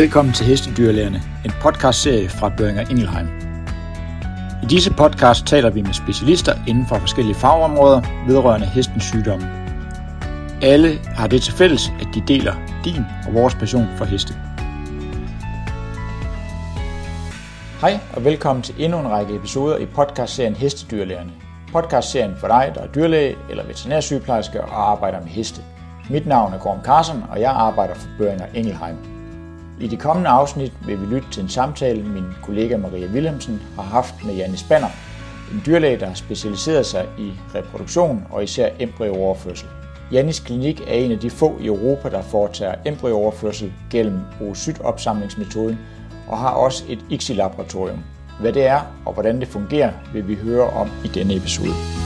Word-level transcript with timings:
Velkommen 0.00 0.34
til 0.34 0.46
Hestedyrlægerne, 0.46 1.22
en 1.44 1.50
podcastserie 1.60 2.28
fra 2.28 2.52
Børinger 2.56 2.90
Ingelheim. 2.90 3.28
I 4.62 4.66
disse 4.66 4.90
podcast 4.92 5.46
taler 5.46 5.70
vi 5.70 5.82
med 5.82 5.92
specialister 5.92 6.54
inden 6.68 6.86
for 6.86 6.98
forskellige 6.98 7.34
fagområder 7.34 8.02
vedrørende 8.26 8.66
hestens 8.66 9.04
sygdomme. 9.04 9.46
Alle 10.62 10.98
har 11.04 11.26
det 11.26 11.42
til 11.42 11.52
fælles, 11.52 11.92
at 12.00 12.06
de 12.14 12.22
deler 12.28 12.54
din 12.84 13.04
og 13.26 13.34
vores 13.34 13.54
passion 13.54 13.86
for 13.96 14.04
heste. 14.04 14.34
Hej 17.80 17.98
og 18.16 18.24
velkommen 18.24 18.62
til 18.62 18.74
endnu 18.78 18.98
en 18.98 19.08
række 19.08 19.34
episoder 19.34 19.76
i 19.76 19.86
podcastserien 19.86 20.54
Hestedyrlægerne. 20.54 21.32
Podcastserien 21.72 22.36
for 22.40 22.46
dig, 22.46 22.72
der 22.74 22.80
er 22.80 22.86
dyrlæge 22.86 23.36
eller 23.50 23.66
veterinærsygeplejerske 23.66 24.62
og 24.62 24.90
arbejder 24.90 25.20
med 25.20 25.28
heste. 25.28 25.62
Mit 26.10 26.26
navn 26.26 26.54
er 26.54 26.58
Gorm 26.58 26.78
Carson, 26.84 27.24
og 27.30 27.40
jeg 27.40 27.50
arbejder 27.50 27.94
for 27.94 28.08
Børinger 28.18 28.46
Engelheim. 28.54 29.19
I 29.80 29.86
de 29.86 29.96
kommende 29.96 30.30
afsnit 30.30 30.72
vil 30.86 31.00
vi 31.00 31.06
lytte 31.06 31.30
til 31.30 31.42
en 31.42 31.48
samtale, 31.48 32.02
min 32.02 32.24
kollega 32.42 32.76
Maria 32.76 33.06
Wilhelmsen 33.06 33.62
har 33.76 33.82
haft 33.82 34.14
med 34.24 34.34
Janne 34.34 34.56
Spanner, 34.56 34.88
en 35.52 35.62
dyrlæge, 35.66 36.00
der 36.00 36.06
har 36.06 36.14
specialiseret 36.14 36.86
sig 36.86 37.06
i 37.18 37.32
reproduktion 37.54 38.26
og 38.30 38.44
især 38.44 38.68
embryooverførsel. 38.78 39.68
Jannis 40.12 40.40
klinik 40.40 40.80
er 40.80 40.94
en 40.94 41.12
af 41.12 41.18
de 41.18 41.30
få 41.30 41.58
i 41.60 41.66
Europa, 41.66 42.08
der 42.08 42.22
foretager 42.22 42.74
embryooverførsel 42.86 43.72
gennem 43.90 44.20
oocytopsamlingsmetoden 44.40 45.78
og 46.28 46.38
har 46.38 46.50
også 46.50 46.84
et 46.88 46.98
ICSI-laboratorium. 47.10 47.98
Hvad 48.40 48.52
det 48.52 48.66
er 48.66 48.80
og 49.06 49.12
hvordan 49.12 49.40
det 49.40 49.48
fungerer, 49.48 49.92
vil 50.12 50.28
vi 50.28 50.34
høre 50.34 50.70
om 50.70 50.90
i 51.04 51.08
denne 51.08 51.36
episode. 51.36 51.99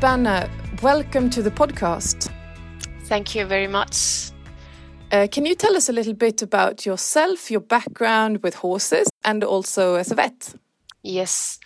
Banner, 0.00 0.48
welcome 0.80 1.28
to 1.30 1.42
the 1.42 1.50
podcast. 1.50 2.30
Thank 3.06 3.34
you 3.34 3.44
very 3.44 3.66
much. 3.66 4.30
Uh, 5.10 5.26
can 5.28 5.44
you 5.44 5.56
tell 5.56 5.76
us 5.76 5.88
a 5.88 5.92
little 5.92 6.14
bit 6.14 6.40
about 6.40 6.86
yourself, 6.86 7.50
your 7.50 7.60
background 7.60 8.40
with 8.44 8.54
horses, 8.54 9.10
and 9.24 9.42
also 9.42 9.96
as 9.96 10.12
a 10.12 10.14
vet? 10.14 10.54
Yes, 11.02 11.58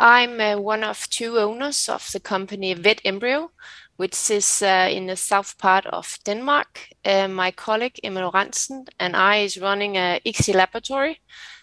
I'm 0.00 0.40
uh, 0.40 0.56
one 0.56 0.82
of 0.82 1.08
two 1.08 1.38
owners 1.38 1.88
of 1.88 2.10
the 2.12 2.18
company 2.18 2.74
Vet 2.74 3.00
Embryo, 3.04 3.52
which 3.96 4.28
is 4.28 4.60
uh, 4.60 4.88
in 4.90 5.06
the 5.06 5.14
south 5.14 5.56
part 5.58 5.86
of 5.86 6.18
Denmark. 6.24 6.88
Uh, 7.04 7.28
my 7.28 7.52
colleague 7.52 8.00
Emil 8.02 8.32
Ransen 8.32 8.88
and 8.98 9.14
I 9.14 9.36
is 9.44 9.56
running 9.56 9.94
a 9.94 10.20
ICSI 10.26 10.56
laboratory 10.56 11.20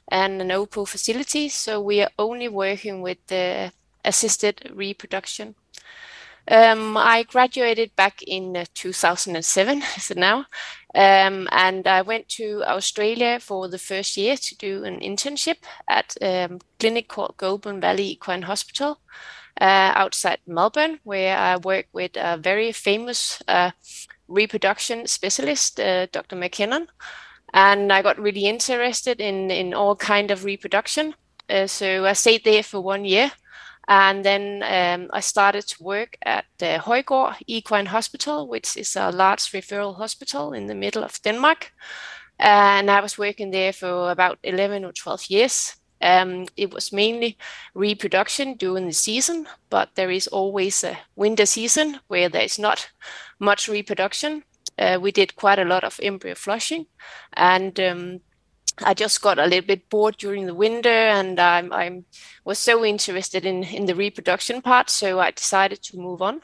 and 0.07 0.41
an 0.41 0.47
OPU 0.47 0.88
facility, 0.88 1.50
so 1.50 1.81
we 1.81 2.02
are 2.02 2.11
only 2.17 2.47
working 2.47 3.02
with 3.02 3.17
the 3.27 3.73
assisted 4.05 4.72
reproduction. 4.73 5.55
Um, 6.47 6.95
I 6.95 7.23
graduated 7.23 7.95
back 7.95 8.21
in 8.21 8.55
uh, 8.55 8.65
2007, 8.73 9.81
is 9.97 10.11
it 10.11 10.17
now? 10.17 10.45
Um, 10.93 11.49
and 11.51 11.88
I 11.88 12.01
went 12.03 12.29
to 12.29 12.63
Australia 12.65 13.39
for 13.39 13.67
the 13.67 13.79
first 13.79 14.15
year 14.15 14.38
to 14.38 14.57
do 14.57 14.83
an 14.83 15.00
internship 15.00 15.57
at 15.89 16.16
a 16.22 16.45
um, 16.45 16.59
clinic 16.79 17.07
called 17.07 17.35
Goulburn 17.38 17.81
Valley 17.81 18.11
Equine 18.11 18.44
Hospital 18.44 19.00
uh, 19.59 19.91
outside 19.95 20.39
Melbourne, 20.47 21.00
where 21.03 21.38
I 21.38 21.57
work 21.57 21.88
with 21.94 22.11
a 22.16 22.38
very 22.38 22.72
famous 22.72 23.41
uh, 23.47 23.72
reproduction 24.27 25.07
specialist, 25.07 25.79
uh, 25.79 26.06
Dr. 26.12 26.35
McKinnon. 26.35 26.88
And 27.53 27.91
I 27.91 28.01
got 28.01 28.19
really 28.19 28.45
interested 28.45 29.19
in, 29.19 29.50
in 29.50 29.73
all 29.73 29.95
kind 29.95 30.31
of 30.31 30.45
reproduction. 30.45 31.16
Uh, 31.50 31.67
so 31.67 32.06
I 32.06 32.13
stayed 32.13 32.44
there 32.44 32.63
for 32.63 32.81
one 32.81 33.06
year 33.06 33.31
and 33.88 34.25
then 34.25 34.63
um, 34.63 35.09
I 35.13 35.19
started 35.19 35.68
to 35.68 35.84
work 35.84 36.18
at 36.25 36.46
the 36.57 36.79
Højgaard 36.79 37.35
Equine 37.47 37.88
Hospital, 37.88 38.47
which 38.47 38.78
is 38.78 38.96
a 38.96 39.12
large 39.12 39.51
referral 39.51 39.96
hospital 39.96 40.53
in 40.53 40.68
the 40.68 40.75
middle 40.75 41.03
of 41.03 41.22
Denmark. 41.22 41.72
And 42.40 42.90
I 42.90 43.01
was 43.01 43.18
working 43.18 43.51
there 43.51 43.74
for 43.74 44.12
about 44.12 44.40
11 44.44 44.84
or 44.85 44.91
12 44.91 45.25
years. 45.29 45.75
Um, 46.01 46.45
it 46.57 46.74
was 46.74 46.91
mainly 46.91 47.38
reproduction 47.74 48.56
during 48.57 48.85
the 48.88 48.94
season, 48.94 49.47
but 49.69 49.90
there 49.95 50.12
is 50.12 50.28
always 50.28 50.84
a 50.84 50.97
winter 51.16 51.45
season 51.45 52.00
where 52.07 52.29
there 52.29 52.44
is 52.44 52.59
not 52.59 52.90
much 53.40 53.69
reproduction. 53.69 54.44
Uh, 54.78 54.97
we 55.01 55.12
did 55.12 55.35
quite 55.35 55.59
a 55.59 55.66
lot 55.66 55.84
of 55.84 56.00
embryo 56.03 56.35
flushing, 56.35 56.85
and 57.34 57.79
um, 57.79 58.19
I 58.84 58.94
just 58.94 59.22
got 59.22 59.40
a 59.40 59.46
little 59.46 59.66
bit 59.66 59.90
bored 59.90 60.18
during 60.18 60.46
the 60.46 60.53
winter, 60.53 60.90
and 60.90 61.40
I'm 61.40 61.72
I'm 61.72 62.06
was 62.44 62.59
so 62.59 62.86
interested 62.86 63.46
in 63.46 63.63
in 63.63 63.86
the 63.86 63.96
reproduction 63.96 64.62
part, 64.62 64.90
so 64.90 65.19
I 65.19 65.31
decided 65.31 65.81
to 65.84 65.97
move 65.97 66.22
on. 66.22 66.41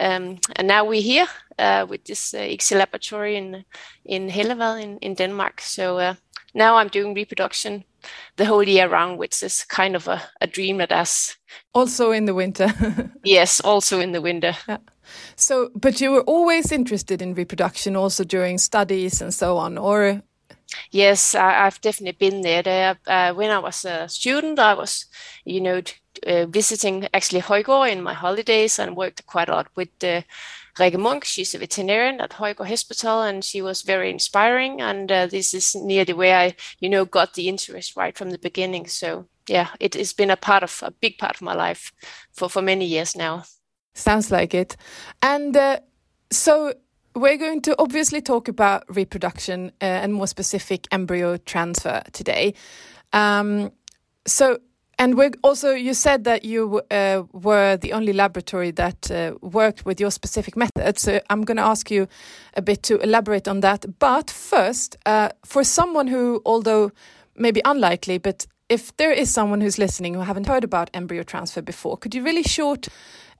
Um, 0.00 0.38
and 0.56 0.66
now 0.66 0.84
we're 0.84 1.02
here 1.02 1.28
uh, 1.58 1.86
with 1.88 2.04
this 2.04 2.34
uh, 2.34 2.38
ICSI 2.38 2.76
laboratory 2.76 3.36
in 3.36 3.64
in 4.04 4.30
Hellevad 4.30 4.82
in, 4.82 4.98
in 4.98 5.14
Denmark. 5.14 5.60
So 5.60 5.98
uh, 5.98 6.14
now 6.54 6.76
I'm 6.76 6.88
doing 6.88 7.14
reproduction 7.14 7.84
the 8.36 8.44
whole 8.44 8.68
year 8.68 8.88
round, 8.88 9.18
which 9.18 9.42
is 9.42 9.64
kind 9.64 9.96
of 9.96 10.08
a, 10.08 10.20
a 10.40 10.46
dream 10.46 10.78
that 10.78 10.92
us. 10.92 11.36
Also 11.72 12.12
in 12.12 12.26
the 12.26 12.34
winter. 12.34 12.72
yes, 13.24 13.60
also 13.60 14.00
in 14.00 14.12
the 14.12 14.20
winter. 14.20 14.56
Yeah. 14.68 14.78
So, 15.36 15.70
but 15.74 16.00
you 16.00 16.10
were 16.10 16.22
always 16.22 16.72
interested 16.72 17.22
in 17.22 17.34
reproduction, 17.34 17.96
also 17.96 18.24
during 18.24 18.58
studies 18.58 19.20
and 19.22 19.34
so 19.34 19.56
on, 19.56 19.78
or 19.78 20.22
Yes, 20.90 21.34
I, 21.34 21.64
have 21.64 21.80
definitely 21.80 22.30
been 22.30 22.42
there. 22.42 22.62
There, 22.62 22.96
uh, 23.06 23.34
when 23.34 23.50
I 23.50 23.58
was 23.58 23.84
a 23.84 24.08
student, 24.08 24.58
I 24.58 24.74
was, 24.74 25.06
you 25.44 25.60
know, 25.60 25.82
uh, 26.26 26.46
visiting 26.46 27.08
actually 27.12 27.42
Højgaard 27.42 27.90
in 27.90 28.02
my 28.02 28.14
holidays 28.14 28.78
and 28.78 28.96
worked 28.96 29.26
quite 29.26 29.48
a 29.48 29.52
lot 29.52 29.66
with 29.76 29.88
uh, 30.02 30.22
Rikke 30.78 30.98
Munk. 30.98 31.24
She's 31.24 31.54
a 31.54 31.58
veterinarian 31.58 32.20
at 32.20 32.30
Højgaard 32.30 32.68
Hospital, 32.68 33.22
and 33.22 33.44
she 33.44 33.62
was 33.62 33.82
very 33.82 34.10
inspiring. 34.10 34.80
And 34.80 35.10
uh, 35.10 35.26
this 35.26 35.54
is 35.54 35.74
nearly 35.74 36.12
where 36.12 36.36
I, 36.36 36.54
you 36.80 36.88
know, 36.88 37.04
got 37.04 37.34
the 37.34 37.48
interest 37.48 37.96
right 37.96 38.16
from 38.16 38.30
the 38.30 38.38
beginning. 38.38 38.88
So 38.88 39.26
yeah, 39.48 39.68
it 39.80 39.94
has 39.94 40.12
been 40.12 40.30
a 40.30 40.36
part 40.36 40.62
of 40.62 40.82
a 40.82 40.90
big 40.90 41.18
part 41.18 41.36
of 41.36 41.42
my 41.42 41.54
life 41.54 41.92
for 42.32 42.48
for 42.48 42.62
many 42.62 42.84
years 42.84 43.16
now. 43.16 43.44
Sounds 43.94 44.30
like 44.30 44.54
it. 44.54 44.76
And 45.22 45.56
uh, 45.56 45.78
so 46.30 46.74
we're 47.14 47.36
going 47.36 47.60
to 47.62 47.74
obviously 47.78 48.20
talk 48.20 48.48
about 48.48 48.84
reproduction 48.88 49.70
uh, 49.80 49.84
and 49.84 50.12
more 50.12 50.26
specific 50.26 50.86
embryo 50.90 51.36
transfer 51.36 52.02
today. 52.12 52.54
Um, 53.12 53.70
so, 54.26 54.58
and 54.98 55.16
we 55.16 55.30
also, 55.42 55.72
you 55.72 55.94
said 55.94 56.24
that 56.24 56.44
you 56.44 56.80
uh, 56.90 57.22
were 57.32 57.76
the 57.76 57.92
only 57.92 58.12
laboratory 58.12 58.70
that 58.72 59.10
uh, 59.10 59.34
worked 59.42 59.84
with 59.84 60.00
your 60.00 60.10
specific 60.10 60.56
method. 60.56 60.98
So, 60.98 61.20
I'm 61.30 61.42
going 61.42 61.56
to 61.56 61.64
ask 61.64 61.90
you 61.90 62.08
a 62.56 62.62
bit 62.62 62.82
to 62.84 62.98
elaborate 62.98 63.48
on 63.48 63.60
that. 63.60 63.86
But 63.98 64.30
first, 64.30 64.96
uh, 65.06 65.30
for 65.44 65.64
someone 65.64 66.06
who, 66.06 66.42
although 66.44 66.92
maybe 67.36 67.60
unlikely, 67.64 68.18
but 68.18 68.46
if 68.68 68.96
there 68.96 69.12
is 69.12 69.32
someone 69.32 69.60
who's 69.60 69.78
listening 69.78 70.14
who 70.14 70.20
haven't 70.20 70.46
heard 70.46 70.64
about 70.64 70.90
embryo 70.94 71.22
transfer 71.22 71.62
before, 71.62 71.96
could 71.96 72.14
you 72.14 72.22
really 72.22 72.42
short 72.42 72.88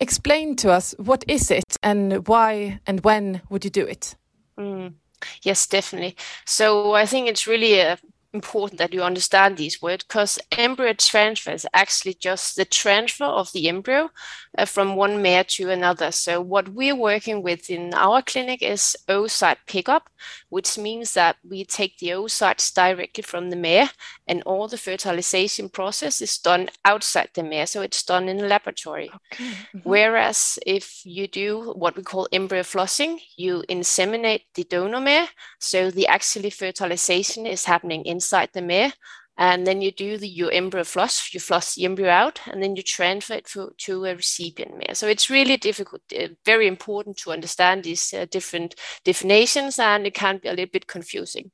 explain 0.00 0.56
to 0.56 0.70
us 0.70 0.94
what 0.98 1.24
is 1.28 1.50
it 1.50 1.76
and 1.82 2.26
why 2.28 2.80
and 2.86 3.00
when 3.04 3.40
would 3.48 3.64
you 3.64 3.70
do 3.70 3.86
it? 3.86 4.16
Mm. 4.58 4.94
Yes, 5.42 5.66
definitely. 5.66 6.16
So 6.44 6.92
I 6.92 7.06
think 7.06 7.28
it's 7.28 7.46
really 7.46 7.78
a 7.78 7.98
important 8.34 8.78
that 8.78 8.92
you 8.92 9.02
understand 9.02 9.56
these 9.56 9.80
words 9.80 10.04
because 10.04 10.38
embryo 10.58 10.92
transfer 10.92 11.52
is 11.52 11.66
actually 11.72 12.14
just 12.14 12.56
the 12.56 12.64
transfer 12.64 13.24
of 13.24 13.52
the 13.52 13.68
embryo 13.68 14.10
uh, 14.58 14.64
from 14.64 14.96
one 14.96 15.22
mare 15.22 15.44
to 15.44 15.70
another. 15.70 16.10
So, 16.10 16.40
what 16.40 16.68
we're 16.68 16.96
working 16.96 17.42
with 17.42 17.70
in 17.70 17.94
our 17.94 18.22
clinic 18.22 18.62
is 18.62 18.96
oocyte 19.08 19.58
pickup, 19.66 20.10
which 20.48 20.76
means 20.76 21.14
that 21.14 21.36
we 21.48 21.64
take 21.64 21.98
the 21.98 22.08
oocytes 22.08 22.74
directly 22.74 23.22
from 23.22 23.50
the 23.50 23.56
mare 23.56 23.90
and 24.26 24.42
all 24.42 24.68
the 24.68 24.78
fertilization 24.78 25.68
process 25.68 26.20
is 26.20 26.36
done 26.38 26.68
outside 26.84 27.30
the 27.34 27.42
mare. 27.42 27.66
So, 27.66 27.82
it's 27.82 28.02
done 28.02 28.28
in 28.28 28.40
a 28.40 28.48
laboratory. 28.48 29.10
Okay. 29.32 29.44
Mm-hmm. 29.44 29.78
Whereas, 29.84 30.58
if 30.66 31.02
you 31.04 31.28
do 31.28 31.72
what 31.76 31.96
we 31.96 32.02
call 32.02 32.28
embryo 32.32 32.64
flushing, 32.64 33.20
you 33.36 33.62
inseminate 33.68 34.42
the 34.54 34.64
donor 34.64 35.00
mare. 35.00 35.28
So, 35.60 35.90
the 35.90 36.08
actually 36.08 36.50
fertilization 36.50 37.46
is 37.46 37.64
happening 37.64 38.04
in 38.04 38.20
inside 38.24 38.50
the 38.52 38.62
mare. 38.62 38.92
And 39.36 39.66
then 39.66 39.82
you 39.82 39.90
do 39.90 40.16
the, 40.16 40.28
your 40.28 40.52
embryo 40.52 40.84
flush, 40.84 41.34
you 41.34 41.40
flush 41.40 41.74
the 41.74 41.84
embryo 41.84 42.08
out, 42.08 42.40
and 42.46 42.62
then 42.62 42.76
you 42.76 42.82
transfer 42.82 43.34
it 43.34 43.46
to, 43.46 43.72
to 43.78 44.04
a 44.04 44.14
recipient 44.14 44.78
mare. 44.78 44.94
So 44.94 45.08
it's 45.08 45.28
really 45.28 45.56
difficult, 45.56 46.02
uh, 46.16 46.28
very 46.44 46.68
important 46.68 47.16
to 47.18 47.32
understand 47.32 47.82
these 47.82 48.14
uh, 48.14 48.26
different 48.30 48.76
definitions, 49.04 49.80
and 49.80 50.06
it 50.06 50.14
can 50.14 50.38
be 50.38 50.48
a 50.48 50.52
little 50.52 50.70
bit 50.72 50.86
confusing. 50.86 51.50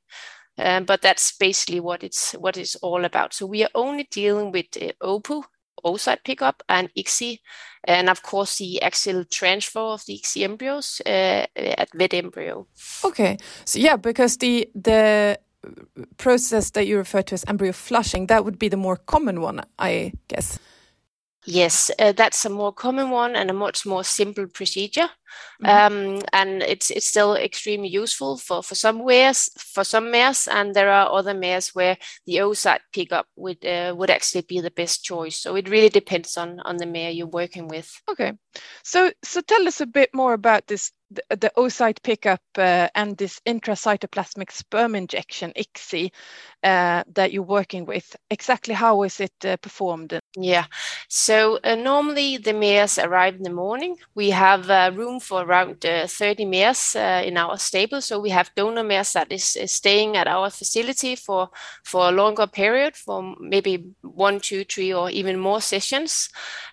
Um, 0.59 0.85
but 0.85 1.01
that's 1.01 1.35
basically 1.37 1.79
what 1.79 2.03
it's 2.03 2.33
what 2.33 2.55
it's 2.55 2.75
all 2.75 3.03
about. 3.03 3.33
So 3.33 3.47
we 3.47 3.63
are 3.63 3.69
only 3.73 4.07
dealing 4.11 4.51
with 4.51 4.65
uh, 4.79 4.91
OPU, 5.01 5.43
oocyte 5.83 6.23
pickup 6.23 6.61
and 6.69 6.93
ICSI, 6.93 7.39
and 7.85 8.09
of 8.09 8.21
course 8.21 8.57
the 8.59 8.79
axial 8.83 9.25
transfer 9.25 9.79
of 9.79 10.05
the 10.05 10.19
ICSI 10.19 10.43
embryos 10.43 11.01
uh, 11.05 11.45
at 11.55 11.89
vet 11.95 12.13
embryo. 12.13 12.67
Okay, 13.03 13.37
so 13.65 13.79
yeah, 13.79 13.95
because 13.95 14.37
the 14.37 14.69
the 14.75 15.39
process 16.17 16.71
that 16.71 16.87
you 16.87 16.97
refer 16.97 17.21
to 17.23 17.33
as 17.33 17.45
embryo 17.47 17.71
flushing, 17.71 18.27
that 18.27 18.45
would 18.45 18.57
be 18.57 18.69
the 18.69 18.77
more 18.77 18.97
common 18.97 19.41
one, 19.41 19.61
I 19.77 20.13
guess. 20.27 20.59
Yes, 21.45 21.89
uh, 21.97 22.11
that's 22.11 22.45
a 22.45 22.49
more 22.49 22.71
common 22.71 23.09
one 23.09 23.35
and 23.35 23.49
a 23.49 23.53
much 23.53 23.83
more 23.83 24.03
simple 24.03 24.45
procedure. 24.45 25.09
Mm-hmm. 25.63 25.93
Um, 26.19 26.21
and 26.33 26.61
it's 26.61 26.91
it's 26.91 27.07
still 27.07 27.35
extremely 27.35 27.87
useful 27.87 28.37
for, 28.37 28.61
for 28.61 28.75
some 28.75 29.03
mares, 29.03 29.49
for 29.57 29.83
some 29.83 30.11
mares, 30.11 30.47
and 30.47 30.75
there 30.75 30.91
are 30.91 31.11
other 31.11 31.33
mares 31.33 31.69
where 31.73 31.97
the 32.27 32.35
oocyte 32.35 32.81
pickup 32.93 33.25
would 33.35 33.65
uh, 33.65 33.95
would 33.97 34.11
actually 34.11 34.41
be 34.41 34.61
the 34.61 34.69
best 34.69 35.03
choice. 35.03 35.39
So 35.39 35.55
it 35.55 35.69
really 35.69 35.89
depends 35.89 36.37
on 36.37 36.59
on 36.59 36.77
the 36.77 36.85
mare 36.85 37.09
you're 37.09 37.25
working 37.25 37.67
with. 37.67 37.89
Okay, 38.07 38.33
so 38.83 39.11
so 39.23 39.41
tell 39.41 39.67
us 39.67 39.81
a 39.81 39.87
bit 39.87 40.13
more 40.13 40.33
about 40.33 40.67
this 40.67 40.91
the, 41.11 41.51
oocyte 41.57 42.01
pickup 42.03 42.41
uh, 42.57 42.87
and 42.95 43.17
this 43.17 43.41
intracytoplasmic 43.45 44.51
sperm 44.51 44.95
injection 44.95 45.51
ICSI 45.57 46.11
uh, 46.63 47.03
that 47.13 47.31
you're 47.31 47.43
working 47.43 47.85
with. 47.85 48.15
Exactly 48.29 48.73
how 48.73 49.03
is 49.03 49.19
it 49.19 49.33
uh, 49.45 49.57
performed? 49.57 50.19
Yeah, 50.37 50.65
so 51.09 51.59
uh, 51.63 51.75
normally 51.75 52.37
the 52.37 52.53
mares 52.53 52.97
arrive 52.97 53.35
in 53.35 53.43
the 53.43 53.53
morning. 53.53 53.97
We 54.15 54.29
have 54.29 54.69
uh, 54.69 54.91
room 54.93 55.19
for 55.19 55.43
around 55.43 55.85
uh, 55.85 56.07
30 56.07 56.45
mares 56.45 56.95
in 56.95 57.37
our 57.37 57.57
stable. 57.57 58.01
So 58.01 58.19
we 58.19 58.29
have 58.29 58.51
donor 58.55 58.83
mares 58.83 59.13
that 59.13 59.31
is, 59.31 59.55
is, 59.55 59.71
staying 59.71 60.17
at 60.17 60.27
our 60.27 60.49
facility 60.49 61.15
for, 61.15 61.49
for 61.83 62.07
a 62.07 62.11
longer 62.11 62.47
period, 62.47 62.95
for 62.95 63.35
maybe 63.39 63.85
one, 64.01 64.39
two, 64.39 64.63
three, 64.63 64.93
or 64.93 65.09
even 65.09 65.39
more 65.39 65.61
sessions. 65.61 66.29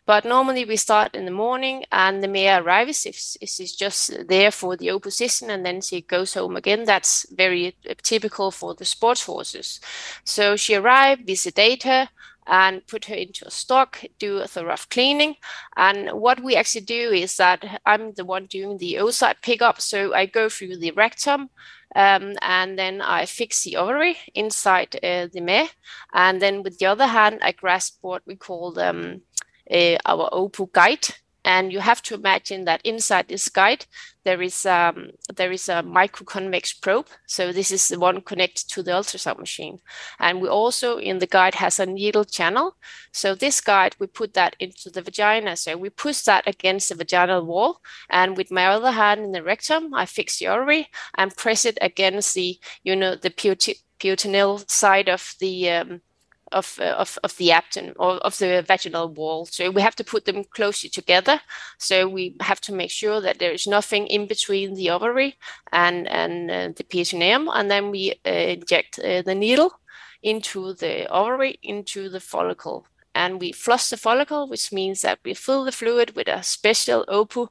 But 0.08 0.24
normally 0.24 0.64
we 0.64 0.76
start 0.76 1.14
in 1.14 1.26
the 1.26 1.30
morning 1.30 1.84
and 1.92 2.22
the 2.22 2.28
mare 2.28 2.62
arrives 2.62 3.04
if, 3.04 3.14
she's 3.14 3.76
just 3.76 4.26
there 4.26 4.50
for 4.50 4.74
the 4.74 4.90
opposition 4.90 5.50
and 5.50 5.66
then 5.66 5.82
she 5.82 6.00
goes 6.00 6.32
home 6.32 6.56
again. 6.56 6.84
That's 6.84 7.26
very 7.30 7.76
typical 8.02 8.50
for 8.50 8.74
the 8.74 8.86
sports 8.86 9.26
horses. 9.26 9.80
So 10.24 10.56
she 10.56 10.76
arrived, 10.76 11.24
we 11.26 11.34
sedate 11.34 11.82
her, 11.82 12.08
and 12.46 12.86
put 12.86 13.04
her 13.04 13.14
into 13.14 13.46
a 13.46 13.50
stock, 13.50 14.02
do 14.18 14.38
a 14.38 14.46
thorough 14.46 14.76
cleaning. 14.88 15.36
And 15.76 16.12
what 16.12 16.42
we 16.42 16.56
actually 16.56 16.86
do 16.86 17.10
is 17.12 17.36
that 17.36 17.82
I'm 17.84 18.12
the 18.14 18.24
one 18.24 18.46
doing 18.46 18.78
the 18.78 18.94
oocyte 18.94 19.42
pickup. 19.42 19.78
So 19.82 20.14
I 20.14 20.24
go 20.24 20.48
through 20.48 20.78
the 20.78 20.92
rectum 20.92 21.50
um, 21.94 22.34
and 22.40 22.78
then 22.78 23.02
I 23.02 23.26
fix 23.26 23.62
the 23.64 23.76
ovary 23.76 24.16
inside 24.34 24.96
uh, 25.02 25.28
the 25.30 25.42
mare. 25.42 25.68
And 26.14 26.40
then 26.40 26.62
with 26.62 26.78
the 26.78 26.86
other 26.86 27.06
hand, 27.06 27.40
I 27.42 27.52
grasp 27.52 27.98
what 28.00 28.22
we 28.26 28.36
call 28.36 28.78
um, 28.80 29.20
our 29.70 30.30
OPU 30.30 30.72
guide 30.72 31.06
and 31.44 31.72
you 31.72 31.80
have 31.80 32.02
to 32.02 32.14
imagine 32.14 32.64
that 32.64 32.84
inside 32.84 33.28
this 33.28 33.48
guide 33.48 33.86
there 34.24 34.42
is 34.42 34.66
um, 34.66 35.10
there 35.34 35.50
is 35.50 35.70
a 35.70 35.82
microconvex 35.82 36.82
probe. 36.82 37.08
So 37.26 37.52
this 37.52 37.70
is 37.70 37.88
the 37.88 37.98
one 37.98 38.20
connected 38.20 38.68
to 38.68 38.82
the 38.82 38.90
ultrasound 38.90 39.38
machine, 39.38 39.78
and 40.20 40.42
we 40.42 40.48
also 40.48 40.98
in 40.98 41.18
the 41.18 41.26
guide 41.26 41.54
has 41.54 41.80
a 41.80 41.86
needle 41.86 42.26
channel. 42.26 42.76
So 43.12 43.34
this 43.34 43.62
guide 43.62 43.96
we 43.98 44.06
put 44.06 44.34
that 44.34 44.54
into 44.60 44.90
the 44.90 45.00
vagina. 45.00 45.56
So 45.56 45.78
we 45.78 45.88
push 45.88 46.20
that 46.24 46.46
against 46.46 46.90
the 46.90 46.96
vaginal 46.96 47.46
wall, 47.46 47.80
and 48.10 48.36
with 48.36 48.50
my 48.50 48.66
other 48.66 48.90
hand 48.90 49.24
in 49.24 49.32
the 49.32 49.42
rectum, 49.42 49.94
I 49.94 50.04
fix 50.04 50.38
the 50.38 50.48
ovary 50.48 50.88
and 51.16 51.34
press 51.34 51.64
it 51.64 51.78
against 51.80 52.34
the 52.34 52.58
you 52.82 52.94
know 52.94 53.16
the 53.16 53.30
peritoneal 53.98 54.58
side 54.68 55.08
of 55.08 55.34
the 55.40 55.70
um, 55.70 56.02
of, 56.52 56.78
uh, 56.80 56.94
of, 56.98 57.18
of 57.22 57.36
the 57.36 57.52
abdomen 57.52 57.94
or 57.98 58.16
of 58.18 58.38
the 58.38 58.64
vaginal 58.66 59.08
wall. 59.08 59.46
So 59.46 59.70
we 59.70 59.82
have 59.82 59.96
to 59.96 60.04
put 60.04 60.24
them 60.24 60.44
closely 60.44 60.90
together. 60.90 61.40
So 61.78 62.08
we 62.08 62.36
have 62.40 62.60
to 62.62 62.72
make 62.72 62.90
sure 62.90 63.20
that 63.20 63.38
there 63.38 63.52
is 63.52 63.66
nothing 63.66 64.06
in 64.06 64.26
between 64.26 64.74
the 64.74 64.90
ovary 64.90 65.36
and, 65.72 66.08
and 66.08 66.50
uh, 66.50 66.68
the 66.76 66.84
peritoneum. 66.84 67.48
And 67.52 67.70
then 67.70 67.90
we 67.90 68.14
uh, 68.26 68.30
inject 68.30 68.98
uh, 68.98 69.22
the 69.22 69.34
needle 69.34 69.72
into 70.22 70.74
the 70.74 71.06
ovary, 71.12 71.58
into 71.62 72.08
the 72.08 72.20
follicle. 72.20 72.86
And 73.14 73.40
we 73.40 73.52
flush 73.52 73.88
the 73.90 73.96
follicle, 73.96 74.48
which 74.48 74.72
means 74.72 75.00
that 75.02 75.18
we 75.24 75.34
fill 75.34 75.64
the 75.64 75.72
fluid 75.72 76.14
with 76.14 76.28
a 76.28 76.42
special 76.42 77.04
OPU 77.08 77.48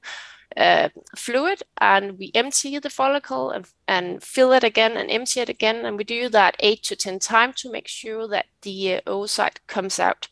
uh, 0.58 0.90
fluid 1.16 1.64
and 1.80 2.18
we 2.18 2.32
empty 2.34 2.80
the 2.80 2.90
follicle 2.90 3.52
and, 3.52 3.68
and 3.88 4.24
fill 4.24 4.52
it 4.54 4.64
again 4.64 4.98
and 4.98 5.12
empty 5.12 5.40
it 5.40 5.50
again. 5.50 5.86
And 5.86 5.98
we 5.98 6.04
do 6.04 6.30
that 6.30 6.56
eight 6.60 6.84
to 6.84 6.96
10 6.96 7.20
times 7.20 7.62
to 7.62 7.72
make 7.72 7.88
sure 7.88 8.28
that 8.28 8.48
the 8.64 8.96
uh, 8.96 9.02
oocyte 9.08 9.58
comes 9.68 10.00
out 10.00 10.28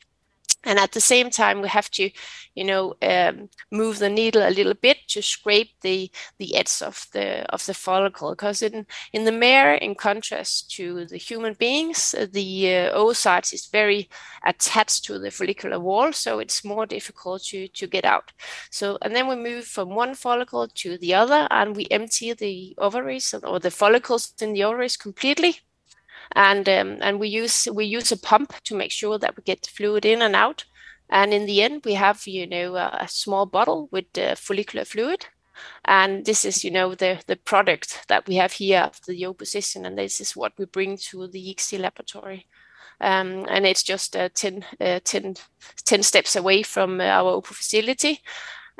and 0.66 0.80
at 0.80 0.92
the 0.92 1.02
same 1.02 1.30
time 1.30 1.62
we 1.62 1.68
have 1.68 1.90
to 1.92 2.10
you 2.56 2.64
know 2.64 2.96
um, 3.02 3.50
move 3.72 4.00
the 4.00 4.10
needle 4.10 4.42
a 4.42 4.50
little 4.50 4.74
bit 4.74 4.98
to 5.08 5.22
scrape 5.22 5.72
the 5.82 6.12
the 6.40 6.56
edge 6.56 6.82
of 6.82 7.08
the 7.14 7.46
of 7.54 7.66
the 7.66 7.74
follicle. 7.74 8.32
Because 8.32 8.62
in 8.62 8.86
in 9.14 9.26
the 9.26 9.32
mare 9.32 9.76
in 9.76 9.96
contrast 9.96 10.72
to 10.72 11.06
the 11.06 11.18
human 11.18 11.54
beings 11.54 12.16
the 12.32 12.76
uh, 12.76 12.98
oocytes 12.98 13.54
is 13.54 13.68
very 13.68 14.10
attached 14.46 15.06
to 15.06 15.20
the 15.20 15.32
follicular 15.32 15.80
wall 15.80 16.14
so 16.14 16.40
it's 16.40 16.64
more 16.64 16.86
difficult 16.86 17.44
to 17.44 17.68
to 17.70 17.88
get 17.88 18.06
out. 18.06 18.32
So 18.72 18.98
and 19.02 19.16
then 19.16 19.28
we 19.28 19.36
move 19.36 19.66
from 19.66 19.90
one 19.90 20.16
follicle 20.16 20.68
to 20.68 20.98
the 20.98 21.14
other 21.14 21.48
and 21.52 21.76
we 21.76 21.88
empty 21.92 22.34
the 22.34 22.76
ovaries 22.78 23.34
or 23.44 23.60
the 23.60 23.72
follicles 23.72 24.34
in 24.42 24.54
the 24.54 24.64
ovaries 24.64 24.98
completely 24.98 25.60
and 26.34 26.68
um, 26.70 26.98
and 27.02 27.20
we 27.20 27.28
use 27.28 27.68
we 27.74 27.86
use 27.86 28.12
a 28.12 28.18
pump 28.18 28.54
to 28.64 28.76
make 28.76 28.92
sure 28.92 29.18
that 29.20 29.36
we 29.38 29.44
get 29.44 29.68
fluid 29.68 30.06
in 30.06 30.22
and 30.22 30.36
out. 30.36 30.66
And 31.10 31.34
in 31.34 31.46
the 31.46 31.62
end, 31.62 31.84
we 31.86 31.94
have 31.94 32.26
you 32.28 32.48
know 32.48 32.76
a, 32.76 33.08
small 33.08 33.46
bottle 33.46 33.90
with 33.92 34.18
uh, 34.18 34.36
follicular 34.36 34.86
fluid, 34.86 35.28
and 35.86 36.26
this 36.26 36.46
is 36.46 36.64
you 36.64 36.72
know 36.72 36.96
the 36.96 37.22
the 37.28 37.36
product 37.36 38.06
that 38.08 38.28
we 38.28 38.36
have 38.36 38.54
here 38.54 38.80
after 38.80 39.12
the 39.12 39.26
opposition, 39.26 39.86
and 39.86 39.98
this 39.98 40.20
is 40.20 40.36
what 40.36 40.54
we 40.58 40.66
bring 40.66 40.98
to 40.98 41.28
the 41.28 41.54
ICSI 41.54 41.80
laboratory. 41.80 42.48
Um, 43.02 43.46
and 43.50 43.66
it's 43.66 43.84
just 43.84 44.16
uh, 44.16 44.30
10, 44.34 44.66
uh, 44.80 45.00
10, 45.04 45.36
10 45.84 46.04
steps 46.04 46.36
away 46.36 46.64
from 46.64 47.02
our 47.02 47.42
OPU 47.42 47.48
facility. 47.48 48.22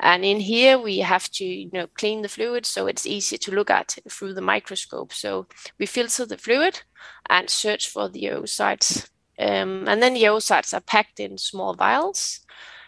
And 0.00 0.24
in 0.24 0.40
here, 0.40 0.78
we 0.78 0.98
have 0.98 1.30
to 1.32 1.44
you 1.44 1.70
know, 1.72 1.86
clean 1.94 2.22
the 2.22 2.28
fluid 2.28 2.66
so 2.66 2.86
it's 2.86 3.06
easy 3.06 3.38
to 3.38 3.52
look 3.52 3.70
at 3.70 3.98
through 4.10 4.34
the 4.34 4.42
microscope. 4.42 5.12
So 5.12 5.46
we 5.78 5.86
filter 5.86 6.26
the 6.26 6.38
fluid 6.38 6.82
and 7.28 7.48
search 7.48 7.88
for 7.88 8.08
the 8.08 8.24
oocytes. 8.24 9.08
Um, 9.38 9.86
and 9.88 10.02
then 10.02 10.14
the 10.14 10.24
oocytes 10.24 10.74
are 10.74 10.80
packed 10.80 11.20
in 11.20 11.38
small 11.38 11.74
vials 11.74 12.40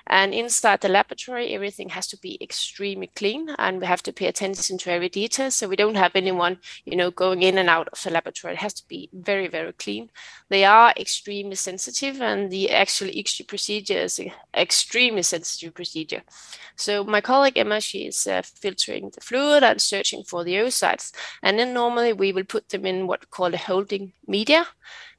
and 0.08 0.32
inside 0.32 0.80
the 0.80 0.88
laboratory, 0.88 1.54
everything 1.54 1.90
has 1.90 2.06
to 2.08 2.16
be 2.18 2.38
extremely 2.40 3.08
clean 3.14 3.50
and 3.58 3.80
we 3.80 3.86
have 3.86 4.02
to 4.04 4.12
pay 4.12 4.26
attention 4.26 4.78
to 4.78 4.90
every 4.90 5.10
detail. 5.10 5.50
So 5.50 5.68
we 5.68 5.76
don't 5.76 5.96
have 5.96 6.12
anyone, 6.14 6.58
you 6.86 6.96
know, 6.96 7.10
going 7.10 7.42
in 7.42 7.58
and 7.58 7.68
out 7.68 7.88
of 7.92 8.02
the 8.02 8.10
laboratory. 8.10 8.54
It 8.54 8.60
has 8.60 8.74
to 8.74 8.88
be 8.88 9.10
very, 9.12 9.48
very 9.48 9.72
clean. 9.74 10.10
They 10.48 10.64
are 10.64 10.94
extremely 10.96 11.56
sensitive 11.56 12.22
and 12.22 12.50
the 12.50 12.70
actual 12.70 13.08
ICSI 13.08 13.46
procedure 13.46 13.98
is 13.98 14.18
an 14.18 14.32
extremely 14.56 15.22
sensitive 15.22 15.74
procedure. 15.74 16.22
So 16.76 17.04
my 17.04 17.20
colleague 17.20 17.58
Emma, 17.58 17.80
she 17.80 18.06
is 18.06 18.26
uh, 18.26 18.42
filtering 18.42 19.10
the 19.10 19.20
fluid 19.20 19.62
and 19.62 19.80
searching 19.80 20.22
for 20.22 20.42
the 20.42 20.54
oocytes. 20.54 21.12
And 21.42 21.58
then 21.58 21.74
normally 21.74 22.14
we 22.14 22.32
will 22.32 22.44
put 22.44 22.70
them 22.70 22.86
in 22.86 23.06
what 23.06 23.20
we 23.20 23.26
call 23.26 23.52
a 23.52 23.58
holding 23.58 24.12
media 24.26 24.66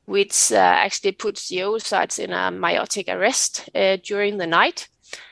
which 0.09 0.51
uh, 0.51 0.55
actually 0.55 1.11
puts 1.11 1.49
the 1.49 1.57
oocytes 1.57 2.17
in 2.17 2.31
a 2.31 2.51
meiotic 2.51 3.07
arrest 3.07 3.69
uh, 3.75 3.95
during 4.03 4.37
the 4.37 4.47
night. 4.47 4.87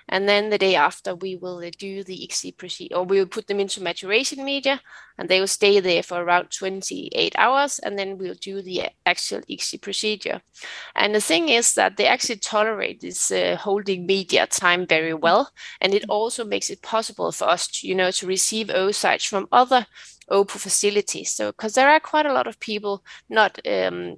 And 0.07 0.29
then 0.29 0.51
the 0.51 0.57
day 0.57 0.75
after, 0.75 1.15
we 1.15 1.35
will 1.35 1.57
uh, 1.57 1.71
do 1.77 2.03
the 2.03 2.27
ICSI 2.27 2.55
procedure, 2.57 2.95
or 2.95 3.03
we 3.03 3.17
will 3.17 3.27
put 3.27 3.47
them 3.47 3.59
into 3.59 3.81
maturation 3.81 4.45
media, 4.45 4.79
and 5.17 5.27
they 5.27 5.39
will 5.39 5.47
stay 5.47 5.79
there 5.79 6.03
for 6.03 6.21
around 6.21 6.51
28 6.51 7.35
hours, 7.37 7.79
and 7.79 7.97
then 7.97 8.17
we'll 8.19 8.35
do 8.39 8.61
the 8.61 8.83
actual 9.05 9.41
ICSI 9.49 9.81
procedure. 9.81 10.41
And 10.95 11.13
the 11.13 11.21
thing 11.21 11.49
is 11.49 11.73
that 11.73 11.97
they 11.97 12.05
actually 12.05 12.37
tolerate 12.37 13.01
this 13.01 13.31
uh, 13.31 13.57
holding 13.59 14.05
media 14.05 14.45
time 14.45 14.85
very 14.85 15.13
well, 15.13 15.49
and 15.81 15.93
it 15.93 16.05
also 16.07 16.45
makes 16.45 16.69
it 16.69 16.83
possible 16.83 17.31
for 17.31 17.49
us, 17.49 17.67
to, 17.67 17.87
you 17.87 17.95
know, 17.95 18.11
to 18.11 18.27
receive 18.27 18.67
oocytes 18.67 19.27
from 19.27 19.47
other 19.51 19.87
OPU 20.29 20.51
facilities. 20.51 21.31
So, 21.31 21.51
because 21.51 21.73
there 21.73 21.89
are 21.89 21.99
quite 21.99 22.27
a 22.27 22.33
lot 22.33 22.47
of 22.47 22.59
people 22.59 23.03
not 23.27 23.59
um, 23.67 24.17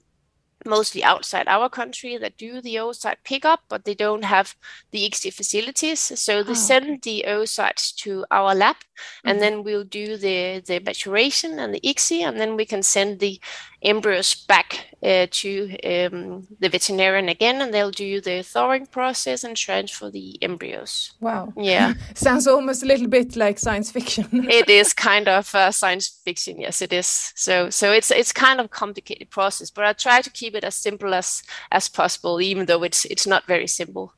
mostly 0.66 1.04
outside 1.04 1.48
our 1.48 1.70
country 1.70 2.18
that 2.18 2.38
do 2.38 2.62
the 2.62 2.76
oocyte 2.76 3.18
pickup, 3.24 3.62
but 3.70 3.86
they 3.86 3.96
don't 3.96 4.24
have 4.24 4.56
the 4.92 5.10
ICSI 5.10 5.34
facilities. 5.34 6.00
So 6.00 6.44
they 6.44 6.52
oh, 6.52 6.56
send 6.56 6.86
okay. 6.86 7.00
the 7.04 7.26
oocytes 7.28 7.96
to 7.98 8.26
our 8.32 8.54
lab, 8.54 8.78
and 9.24 9.36
mm-hmm. 9.36 9.40
then 9.40 9.64
we'll 9.64 9.84
do 9.84 10.18
the, 10.18 10.62
the 10.66 10.80
maturation 10.80 11.60
and 11.60 11.74
the 11.74 11.82
ICSI, 11.82 12.28
and 12.28 12.40
then 12.40 12.56
we 12.56 12.66
can 12.66 12.84
send 12.84 13.20
the 13.20 13.40
embryos 13.82 14.36
back 14.36 14.88
uh, 15.02 15.26
to 15.32 15.70
um, 15.86 16.46
the 16.60 16.68
veterinarian 16.68 17.30
again, 17.30 17.62
and 17.62 17.74
they'll 17.74 17.92
do 17.92 18.20
the 18.20 18.44
thawing 18.44 18.86
process 18.86 19.44
and 19.44 19.56
transfer 19.56 20.10
the 20.10 20.38
embryos. 20.42 21.14
Wow. 21.22 21.54
Yeah. 21.56 21.94
Sounds 22.16 22.48
almost 22.48 22.84
a 22.84 22.86
little 22.86 23.08
bit 23.08 23.36
like 23.36 23.60
science 23.60 23.92
fiction. 23.92 24.28
it 24.50 24.70
is 24.70 24.94
kind 24.94 25.28
of 25.28 25.54
uh, 25.56 25.72
science 25.72 26.20
fiction. 26.26 26.60
Yes, 26.60 26.82
it 26.82 26.92
is. 26.92 27.32
So 27.36 27.70
so 27.70 27.92
it's 27.94 28.12
it's 28.12 28.34
kind 28.34 28.60
of 28.60 28.70
complicated 28.72 29.30
process, 29.30 29.70
but 29.70 29.86
I 29.86 29.94
try 29.94 30.22
to 30.22 30.30
keep 30.30 30.49
it 30.56 30.64
as 30.64 30.76
simple 30.76 31.14
as 31.14 31.44
as 31.72 31.90
possible, 31.90 32.42
even 32.42 32.66
though 32.66 32.84
it's 32.84 33.06
it's 33.06 33.28
not 33.28 33.46
very 33.48 33.68
simple. 33.68 34.14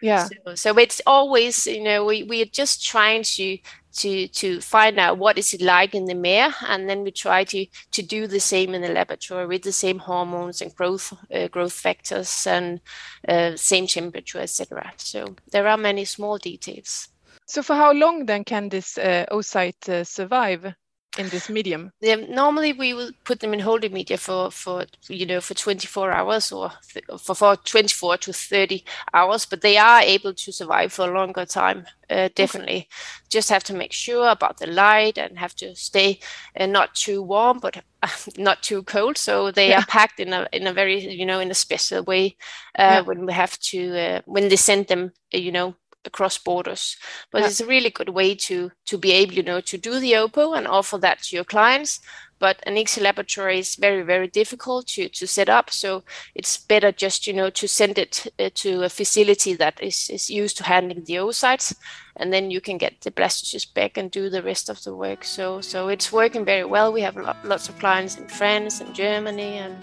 Yeah. 0.00 0.28
So, 0.46 0.54
so 0.54 0.78
it's 0.78 1.00
always, 1.06 1.66
you 1.66 1.82
know, 1.82 2.04
we, 2.04 2.22
we 2.22 2.40
are 2.42 2.52
just 2.52 2.86
trying 2.86 3.24
to 3.24 3.58
to 3.94 4.28
to 4.28 4.60
find 4.60 4.98
out 4.98 5.18
what 5.18 5.38
is 5.38 5.52
it 5.54 5.60
like 5.60 5.94
in 5.94 6.04
the 6.04 6.14
mare 6.14 6.54
and 6.68 6.88
then 6.88 7.02
we 7.02 7.10
try 7.10 7.42
to 7.44 7.66
to 7.90 8.02
do 8.02 8.26
the 8.26 8.40
same 8.40 8.74
in 8.74 8.82
the 8.82 8.88
laboratory 8.88 9.46
with 9.46 9.62
the 9.62 9.72
same 9.72 9.98
hormones 9.98 10.60
and 10.60 10.74
growth 10.76 11.12
uh, 11.34 11.48
growth 11.48 11.72
factors 11.72 12.46
and 12.46 12.80
uh, 13.28 13.56
same 13.56 13.86
temperature 13.86 14.40
etc 14.40 14.92
so 14.96 15.34
there 15.50 15.66
are 15.66 15.76
many 15.76 16.04
small 16.04 16.38
details 16.38 17.08
so 17.46 17.62
for 17.62 17.74
how 17.74 17.92
long 17.92 18.26
then 18.26 18.44
can 18.44 18.68
this 18.68 18.98
uh, 18.98 19.24
oocyte 19.32 19.88
uh, 19.88 20.04
survive 20.04 20.74
in 21.18 21.28
this 21.28 21.48
medium? 21.48 21.92
Yeah, 22.00 22.16
normally 22.16 22.72
we 22.72 22.94
will 22.94 23.10
put 23.24 23.40
them 23.40 23.52
in 23.52 23.60
holding 23.60 23.92
media 23.92 24.16
for 24.16 24.50
for 24.50 24.86
you 25.08 25.26
know 25.26 25.40
for 25.40 25.54
24 25.54 26.12
hours 26.12 26.52
or 26.52 26.70
for, 27.18 27.34
for 27.34 27.56
24 27.56 28.18
to 28.18 28.32
30 28.32 28.84
hours, 29.12 29.44
but 29.44 29.60
they 29.60 29.76
are 29.76 30.00
able 30.00 30.32
to 30.34 30.52
survive 30.52 30.92
for 30.92 31.10
a 31.10 31.18
longer 31.18 31.44
time. 31.44 31.86
Uh, 32.10 32.28
definitely, 32.34 32.76
okay. 32.76 32.88
just 33.28 33.50
have 33.50 33.64
to 33.64 33.74
make 33.74 33.92
sure 33.92 34.28
about 34.28 34.56
the 34.58 34.66
light 34.66 35.18
and 35.18 35.38
have 35.38 35.54
to 35.54 35.74
stay 35.74 36.18
uh, 36.58 36.64
not 36.64 36.94
too 36.94 37.22
warm 37.22 37.58
but 37.58 37.76
uh, 38.02 38.08
not 38.38 38.62
too 38.62 38.82
cold. 38.84 39.18
So 39.18 39.50
they 39.50 39.70
yeah. 39.70 39.80
are 39.80 39.86
packed 39.86 40.20
in 40.20 40.32
a 40.32 40.46
in 40.52 40.66
a 40.66 40.72
very 40.72 40.98
you 41.06 41.26
know 41.26 41.40
in 41.40 41.50
a 41.50 41.54
special 41.54 42.02
way 42.04 42.36
uh, 42.78 42.82
yeah. 42.82 43.00
when 43.00 43.26
we 43.26 43.32
have 43.32 43.58
to 43.58 43.98
uh, 43.98 44.20
when 44.24 44.48
they 44.48 44.56
send 44.56 44.86
them 44.86 45.12
you 45.32 45.52
know 45.52 45.74
across 46.04 46.38
borders. 46.38 46.96
But 47.30 47.40
yeah. 47.40 47.46
it's 47.48 47.60
a 47.60 47.66
really 47.66 47.90
good 47.90 48.10
way 48.10 48.34
to 48.34 48.70
to 48.86 48.98
be 48.98 49.12
able, 49.12 49.34
you 49.34 49.42
know, 49.42 49.60
to 49.60 49.78
do 49.78 50.00
the 50.00 50.12
OPU 50.12 50.56
and 50.56 50.66
offer 50.66 50.98
that 50.98 51.22
to 51.24 51.36
your 51.36 51.44
clients. 51.44 52.00
But 52.40 52.62
an 52.64 52.76
ICSI 52.76 53.02
laboratory 53.02 53.58
is 53.58 53.74
very, 53.74 54.02
very 54.02 54.28
difficult 54.28 54.86
to, 54.88 55.08
to 55.08 55.26
set 55.26 55.48
up. 55.48 55.70
So 55.70 56.04
it's 56.34 56.56
better 56.56 56.92
just, 56.92 57.26
you 57.26 57.32
know, 57.32 57.50
to 57.50 57.66
send 57.66 57.98
it 57.98 58.26
uh, 58.38 58.50
to 58.54 58.84
a 58.84 58.88
facility 58.88 59.54
that 59.54 59.82
is, 59.82 60.08
is 60.08 60.30
used 60.30 60.56
to 60.58 60.64
handling 60.64 61.04
the 61.04 61.14
oocytes. 61.14 61.74
And 62.14 62.32
then 62.32 62.50
you 62.50 62.60
can 62.60 62.78
get 62.78 63.00
the 63.00 63.10
blastocyst 63.10 63.74
back 63.74 63.96
and 63.96 64.10
do 64.10 64.30
the 64.30 64.42
rest 64.42 64.68
of 64.68 64.82
the 64.84 64.94
work. 64.94 65.24
So 65.24 65.60
so 65.60 65.88
it's 65.88 66.12
working 66.12 66.44
very 66.44 66.64
well. 66.64 66.92
We 66.92 67.00
have 67.02 67.16
lots 67.44 67.68
of 67.68 67.78
clients 67.78 68.16
in 68.16 68.28
France 68.28 68.80
and 68.80 68.94
Germany 68.94 69.58
and 69.58 69.76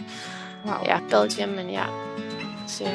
wow. 0.66 0.82
yeah, 0.86 1.02
Belgium 1.10 1.60
and 1.60 1.72
yeah. 1.72 1.92
So 2.68 2.86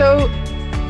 So 0.00 0.28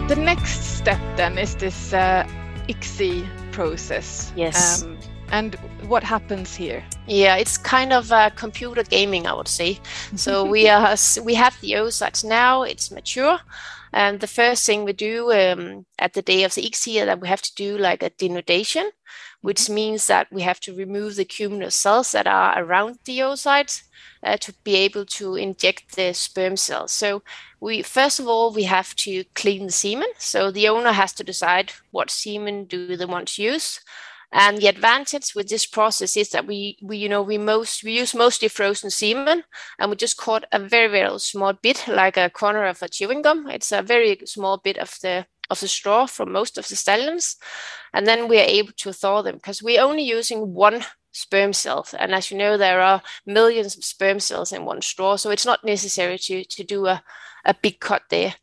the 0.07 0.15
next 0.15 0.79
step 0.79 1.01
then 1.17 1.37
is 1.37 1.57
this 1.57 1.93
uh, 1.93 2.25
ICSI 2.69 3.27
process. 3.51 4.33
Yes. 4.37 4.85
Um, 4.85 4.99
and 5.33 5.57
what 5.89 6.05
happens 6.05 6.55
here? 6.55 6.85
Yeah, 7.09 7.35
it's 7.35 7.59
kind 7.59 7.93
of 7.93 8.13
uh, 8.13 8.31
computer 8.31 8.85
gaming, 8.85 9.27
I 9.27 9.35
would 9.35 9.49
say. 9.49 9.81
So 10.15 10.45
we 10.45 10.69
are 10.77 10.95
we 11.25 11.35
have 11.35 11.61
the 11.61 11.73
oocytes 11.73 12.25
now; 12.25 12.63
it's 12.63 12.93
mature, 12.93 13.41
and 13.93 14.21
the 14.21 14.29
first 14.29 14.65
thing 14.65 14.85
we 14.85 14.93
do 14.93 15.33
um, 15.33 15.87
at 15.99 16.13
the 16.13 16.23
day 16.23 16.45
of 16.45 16.55
the 16.55 16.63
ICSI 16.63 17.05
that 17.05 17.21
we 17.21 17.27
have 17.27 17.43
to 17.43 17.55
do 17.57 17.79
like 17.79 18.05
a 18.05 18.11
denudation, 18.11 18.91
which 19.41 19.63
mm-hmm. 19.63 19.75
means 19.75 20.07
that 20.07 20.29
we 20.31 20.43
have 20.43 20.61
to 20.61 20.73
remove 20.73 21.17
the 21.17 21.25
cumulus 21.25 21.75
cells 21.75 22.13
that 22.13 22.29
are 22.29 22.63
around 22.63 23.01
the 23.07 23.19
oocytes 23.19 23.83
uh, 24.23 24.37
to 24.39 24.53
be 24.65 24.77
able 24.77 25.05
to 25.05 25.37
inject 25.37 25.97
the 25.97 26.13
sperm 26.13 26.57
cells. 26.57 26.93
So 26.93 27.23
we 27.61 27.83
first 27.83 28.21
of 28.21 28.27
all 28.27 28.53
we 28.53 28.65
have 28.65 28.95
to 28.97 29.25
clean 29.35 29.67
the 29.67 29.73
semen. 29.73 30.09
So 30.19 30.51
the 30.51 30.69
owner 30.69 30.93
has 30.93 31.13
to 31.15 31.25
decide 31.25 31.73
what 31.91 32.11
semen 32.11 32.65
do 32.65 32.97
they 32.97 33.07
want 33.07 33.29
to 33.29 33.43
use. 33.43 33.81
And 34.33 34.59
the 34.59 34.69
advantage 34.69 35.35
with 35.35 35.49
this 35.49 35.67
process 35.67 36.17
is 36.17 36.31
that 36.31 36.47
we, 36.47 36.79
we 36.83 36.99
you 36.99 37.09
know 37.09 37.23
we 37.23 37.37
most 37.37 37.83
we 37.83 37.99
use 37.99 38.15
mostly 38.15 38.49
frozen 38.49 38.91
semen 38.91 39.43
and 39.79 39.91
we 39.91 39.97
just 39.97 40.17
cut 40.17 40.45
a 40.53 40.59
very 40.59 40.89
very 40.89 41.19
small 41.19 41.53
bit 41.53 41.85
like 41.89 42.17
a 42.17 42.31
corner 42.31 42.65
of 42.67 42.83
a 42.83 42.89
chewing 42.89 43.23
gum. 43.23 43.49
It's 43.49 43.73
a 43.73 43.83
very 43.83 44.19
small 44.27 44.59
bit 44.59 44.79
of 44.79 44.97
the 45.03 45.27
of 45.51 45.59
the 45.59 45.67
straw 45.67 46.07
from 46.07 46.31
most 46.31 46.59
of 46.59 46.69
the 46.69 46.77
stallions, 46.77 47.37
and 47.93 48.07
then 48.07 48.29
we 48.29 48.39
are 48.39 48.45
able 48.45 48.73
to 48.77 48.93
thaw 48.93 49.21
them 49.21 49.35
because 49.35 49.63
we're 49.63 49.83
only 49.83 50.05
using 50.05 50.55
one 50.55 50.85
sperm 51.13 51.53
cells. 51.53 51.95
And 51.95 52.15
as 52.15 52.31
you 52.31 52.39
know, 52.39 52.57
there 52.57 52.81
are 52.81 53.03
millions 53.27 53.77
of 53.77 53.85
sperm 53.85 54.21
cells 54.21 54.53
in 54.53 54.65
one 54.65 54.83
straw, 54.83 55.17
so 55.17 55.31
it's 55.31 55.47
not 55.47 55.65
necessary 55.65 56.19
to, 56.19 56.45
to 56.45 56.65
do 56.65 56.87
a, 56.87 57.03
a 57.45 57.55
big 57.55 57.81
cut 57.81 58.03
there. 58.11 58.35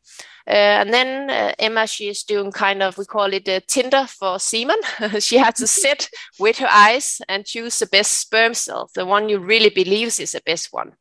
Uh, 0.48 0.80
and 0.80 0.94
then 0.94 1.30
uh, 1.30 1.54
Emma, 1.60 1.86
she 1.86 2.08
is 2.08 2.24
doing 2.24 2.54
kind 2.54 2.82
of, 2.82 2.98
we 2.98 3.04
call 3.04 3.34
it 3.34 3.48
a 3.50 3.60
Tinder 3.60 4.06
for 4.08 4.40
semen. 4.40 4.78
she 5.20 5.38
has 5.38 5.56
to 5.56 5.68
sit 5.84 6.10
with 6.40 6.58
her 6.60 6.70
eyes 6.70 7.22
and 7.28 7.46
choose 7.46 7.80
the 7.80 7.86
best 7.86 8.14
sperm 8.14 8.54
cell, 8.54 8.90
the 8.96 9.06
one 9.06 9.28
you 9.28 9.40
really 9.40 9.70
believes 9.70 10.22
is 10.22 10.32
the 10.32 10.42
best 10.46 10.72
one. 10.72 10.94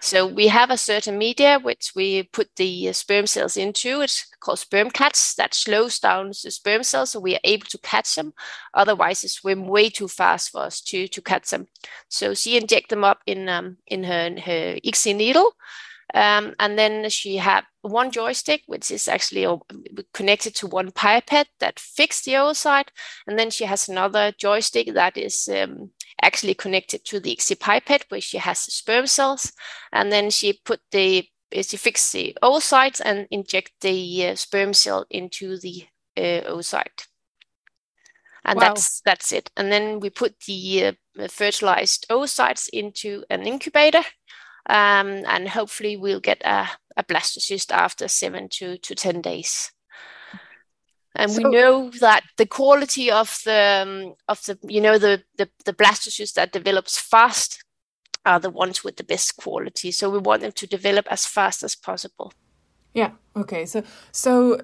So 0.00 0.26
we 0.26 0.48
have 0.48 0.70
a 0.70 0.76
certain 0.76 1.16
media 1.16 1.60
which 1.60 1.92
we 1.94 2.24
put 2.24 2.48
the 2.56 2.88
uh, 2.88 2.92
sperm 2.92 3.28
cells 3.28 3.56
into. 3.56 4.00
It's 4.00 4.26
called 4.40 4.58
sperm 4.58 4.90
catch 4.90 5.36
that 5.36 5.54
slows 5.54 6.00
down 6.00 6.28
the 6.28 6.50
sperm 6.50 6.82
cells 6.82 7.12
so 7.12 7.20
we 7.20 7.36
are 7.36 7.44
able 7.44 7.66
to 7.66 7.78
catch 7.78 8.16
them. 8.16 8.32
Otherwise, 8.74 9.22
they 9.22 9.28
swim 9.28 9.68
way 9.68 9.90
too 9.90 10.08
fast 10.08 10.50
for 10.50 10.62
us 10.62 10.80
to, 10.82 11.06
to 11.06 11.22
catch 11.22 11.50
them. 11.50 11.68
So 12.08 12.34
she 12.34 12.56
inject 12.56 12.88
them 12.90 13.04
up 13.04 13.20
in 13.26 13.48
um, 13.48 13.76
in 13.86 14.02
her, 14.04 14.30
her 14.40 14.76
ICSI 14.84 15.14
needle. 15.14 15.52
Um, 16.14 16.54
and 16.58 16.78
then 16.78 17.10
she 17.10 17.36
had 17.36 17.64
one 17.90 18.10
joystick, 18.10 18.62
which 18.66 18.90
is 18.90 19.08
actually 19.08 19.46
connected 20.12 20.54
to 20.56 20.66
one 20.66 20.90
pipette 20.90 21.48
that 21.60 21.78
fixed 21.78 22.24
the 22.24 22.32
oocyte. 22.32 22.88
And 23.26 23.38
then 23.38 23.50
she 23.50 23.64
has 23.64 23.88
another 23.88 24.32
joystick 24.38 24.94
that 24.94 25.16
is 25.16 25.48
um, 25.48 25.90
actually 26.22 26.54
connected 26.54 27.04
to 27.06 27.20
the 27.20 27.36
ICSI 27.36 27.58
pipette, 27.58 28.04
where 28.08 28.20
she 28.20 28.38
has 28.38 28.64
the 28.64 28.70
sperm 28.70 29.06
cells. 29.06 29.52
And 29.92 30.12
then 30.12 30.30
she 30.30 30.60
put 30.64 30.80
the 30.90 31.28
she 31.52 31.76
fixed 31.78 32.12
the 32.12 32.36
oocytes 32.42 33.00
and 33.02 33.26
inject 33.30 33.72
the 33.80 34.28
uh, 34.28 34.34
sperm 34.34 34.74
cell 34.74 35.06
into 35.10 35.56
the 35.58 35.86
uh, 36.16 36.42
oocyte. 36.52 37.06
And 38.44 38.58
wow. 38.58 38.68
that's 38.68 39.00
that's 39.00 39.32
it. 39.32 39.50
And 39.56 39.72
then 39.72 40.00
we 40.00 40.10
put 40.10 40.38
the 40.46 40.94
uh, 41.18 41.28
fertilized 41.28 42.06
oocytes 42.10 42.68
into 42.72 43.24
an 43.30 43.46
incubator 43.46 44.02
um, 44.68 45.24
and 45.26 45.48
hopefully 45.48 45.96
we'll 45.96 46.20
get 46.20 46.42
a, 46.44 46.68
a 46.96 47.04
blastocyst 47.04 47.72
after 47.72 48.08
seven 48.08 48.48
to, 48.50 48.76
to 48.78 48.94
10 48.94 49.22
days. 49.22 49.72
And 51.14 51.30
so, 51.30 51.42
we 51.42 51.50
know 51.50 51.90
that 52.00 52.22
the 52.36 52.46
quality 52.46 53.10
of 53.10 53.40
the 53.44 53.84
um, 53.86 54.14
of 54.28 54.44
the 54.44 54.56
you 54.62 54.80
know 54.80 54.98
the, 54.98 55.22
the 55.36 55.48
the 55.64 55.72
blastocyst 55.72 56.34
that 56.34 56.52
develops 56.52 56.98
fast 56.98 57.64
are 58.24 58.38
the 58.38 58.50
ones 58.50 58.84
with 58.84 58.96
the 58.96 59.04
best 59.04 59.36
quality. 59.36 59.90
So 59.90 60.10
we 60.10 60.18
want 60.18 60.42
them 60.42 60.52
to 60.52 60.66
develop 60.66 61.06
as 61.10 61.26
fast 61.26 61.62
as 61.62 61.74
possible. 61.74 62.32
Yeah. 62.94 63.12
Okay. 63.34 63.66
So 63.66 63.82
so 64.12 64.60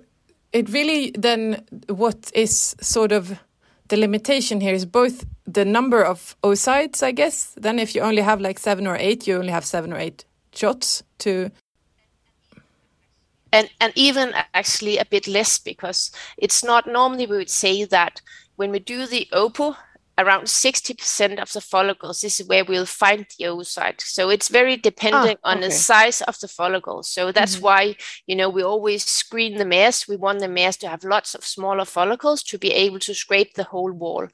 it 0.52 0.68
really 0.68 1.10
then 1.18 1.64
what 1.88 2.30
is 2.34 2.76
sort 2.80 3.10
of 3.10 3.40
the 3.88 3.96
limitation 3.96 4.60
here 4.60 4.74
is 4.74 4.86
both 4.86 5.26
the 5.46 5.64
number 5.64 6.02
of 6.02 6.36
oocytes, 6.42 7.02
I 7.02 7.12
guess. 7.12 7.54
Then 7.56 7.78
if 7.78 7.94
you 7.94 8.00
only 8.00 8.22
have 8.22 8.40
like 8.40 8.58
seven 8.58 8.86
or 8.86 8.96
eight, 8.96 9.26
you 9.26 9.36
only 9.36 9.52
have 9.52 9.64
seven 9.64 9.92
or 9.92 9.98
eight 9.98 10.24
shots 10.52 11.02
to 11.18 11.50
and 13.54 13.70
and 13.80 13.92
even 13.94 14.34
actually 14.52 14.98
a 14.98 15.04
bit 15.04 15.26
less 15.28 15.58
because 15.58 16.10
it's 16.36 16.64
not 16.64 16.86
normally 16.86 17.26
we 17.26 17.36
would 17.36 17.50
say 17.50 17.84
that 17.84 18.20
when 18.56 18.70
we 18.70 18.78
do 18.80 19.06
the 19.06 19.28
OPU 19.32 19.76
around 20.16 20.44
60% 20.44 21.40
of 21.40 21.52
the 21.52 21.60
follicles 21.60 22.20
this 22.20 22.40
is 22.40 22.46
where 22.46 22.64
we'll 22.64 22.86
find 22.86 23.26
the 23.38 23.46
oocyte. 23.46 24.00
So 24.00 24.30
it's 24.30 24.48
very 24.48 24.76
dependent 24.76 25.40
ah, 25.44 25.50
on 25.50 25.60
the 25.60 25.70
size 25.70 26.20
of 26.22 26.38
the 26.40 26.48
follicles 26.48 27.08
so 27.08 27.32
that's 27.32 27.56
mm-hmm. 27.56 27.64
why 27.64 27.96
you 28.26 28.36
know 28.36 28.48
we 28.48 28.62
always 28.62 29.04
screen 29.04 29.58
the 29.58 29.64
mares. 29.64 30.06
We 30.08 30.16
want 30.16 30.40
the 30.40 30.48
mares 30.48 30.76
to 30.78 30.88
have 30.88 31.04
lots 31.04 31.34
of 31.34 31.44
smaller 31.44 31.84
follicles 31.84 32.42
to 32.44 32.58
be 32.58 32.72
able 32.72 32.98
to 33.00 33.14
scrape 33.14 33.54
the 33.54 33.64
whole 33.64 33.92
wall. 33.92 34.28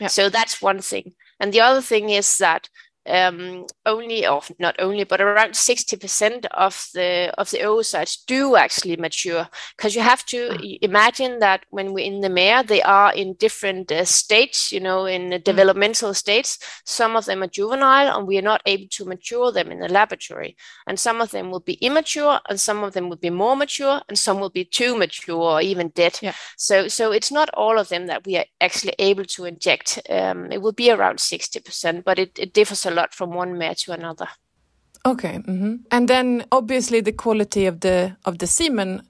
Yeah. 0.00 0.08
so 0.08 0.28
that's 0.28 0.62
one 0.62 0.80
thing. 0.80 1.14
And 1.40 1.52
the 1.52 1.60
other 1.60 1.82
thing 1.82 2.10
is 2.10 2.38
that 2.38 2.68
um, 3.06 3.66
only 3.84 4.26
or 4.26 4.42
not 4.58 4.76
only 4.78 5.04
but 5.04 5.20
around 5.20 5.52
60% 5.52 6.46
of 6.52 6.86
the 6.94 7.32
of 7.38 7.50
the 7.50 7.58
oocytes 7.58 8.24
do 8.26 8.56
actually 8.56 8.96
mature 8.96 9.48
because 9.76 9.94
you 9.94 10.02
have 10.02 10.24
to 10.26 10.50
mm. 10.50 10.78
imagine 10.82 11.40
that 11.40 11.64
when 11.70 11.92
we're 11.92 12.04
in 12.04 12.20
the 12.20 12.28
mare 12.28 12.62
they 12.62 12.82
are 12.82 13.12
in 13.12 13.34
different 13.34 13.90
uh, 13.90 14.04
states 14.04 14.70
you 14.70 14.80
know 14.80 15.06
in 15.06 15.30
mm. 15.30 15.44
developmental 15.44 16.14
states 16.14 16.58
some 16.84 17.16
of 17.16 17.24
them 17.24 17.42
are 17.42 17.48
juvenile 17.48 18.16
and 18.16 18.26
we 18.26 18.38
are 18.38 18.42
not 18.42 18.62
able 18.66 18.86
to 18.88 19.04
mature 19.04 19.50
them 19.50 19.72
in 19.72 19.80
the 19.80 19.88
laboratory 19.88 20.56
and 20.86 20.98
some 20.98 21.20
of 21.20 21.30
them 21.32 21.50
will 21.50 21.60
be 21.60 21.74
immature 21.74 22.38
and 22.48 22.60
some 22.60 22.84
of 22.84 22.92
them 22.92 23.08
will 23.08 23.16
be 23.16 23.30
more 23.30 23.56
mature 23.56 24.00
and 24.08 24.18
some 24.18 24.38
will 24.38 24.50
be 24.50 24.64
too 24.64 24.96
mature 24.96 25.36
or 25.36 25.60
even 25.60 25.88
dead 25.88 26.18
yeah. 26.22 26.34
so 26.56 26.86
so 26.86 27.10
it's 27.10 27.32
not 27.32 27.50
all 27.54 27.78
of 27.78 27.88
them 27.88 28.06
that 28.06 28.24
we 28.24 28.36
are 28.36 28.44
actually 28.60 28.94
able 28.98 29.24
to 29.24 29.44
inject 29.44 30.00
um, 30.08 30.52
it 30.52 30.62
will 30.62 30.72
be 30.72 30.90
around 30.90 31.18
60% 31.18 32.04
but 32.04 32.18
it, 32.18 32.38
it 32.38 32.52
differs 32.52 32.86
a 32.86 32.91
lot 32.92 33.14
from 33.14 33.30
one 33.30 33.58
mare 33.58 33.74
to 33.74 33.92
another. 33.92 34.28
Okay, 35.04 35.38
mm 35.46 35.60
-hmm. 35.60 35.78
and 35.90 36.08
then 36.08 36.44
obviously 36.50 37.02
the 37.02 37.14
quality 37.14 37.68
of 37.68 37.78
the 37.78 38.16
of 38.24 38.36
the 38.36 38.46
semen 38.46 39.02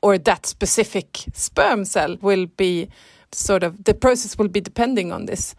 or 0.00 0.18
that 0.18 0.46
specific 0.46 1.06
sperm 1.32 1.84
cell 1.84 2.16
will 2.20 2.46
be 2.56 2.88
sort 3.32 3.62
of 3.62 3.84
the 3.84 3.94
process 3.94 4.38
will 4.38 4.48
be 4.48 4.60
depending 4.60 5.12
on 5.12 5.26
this. 5.26 5.54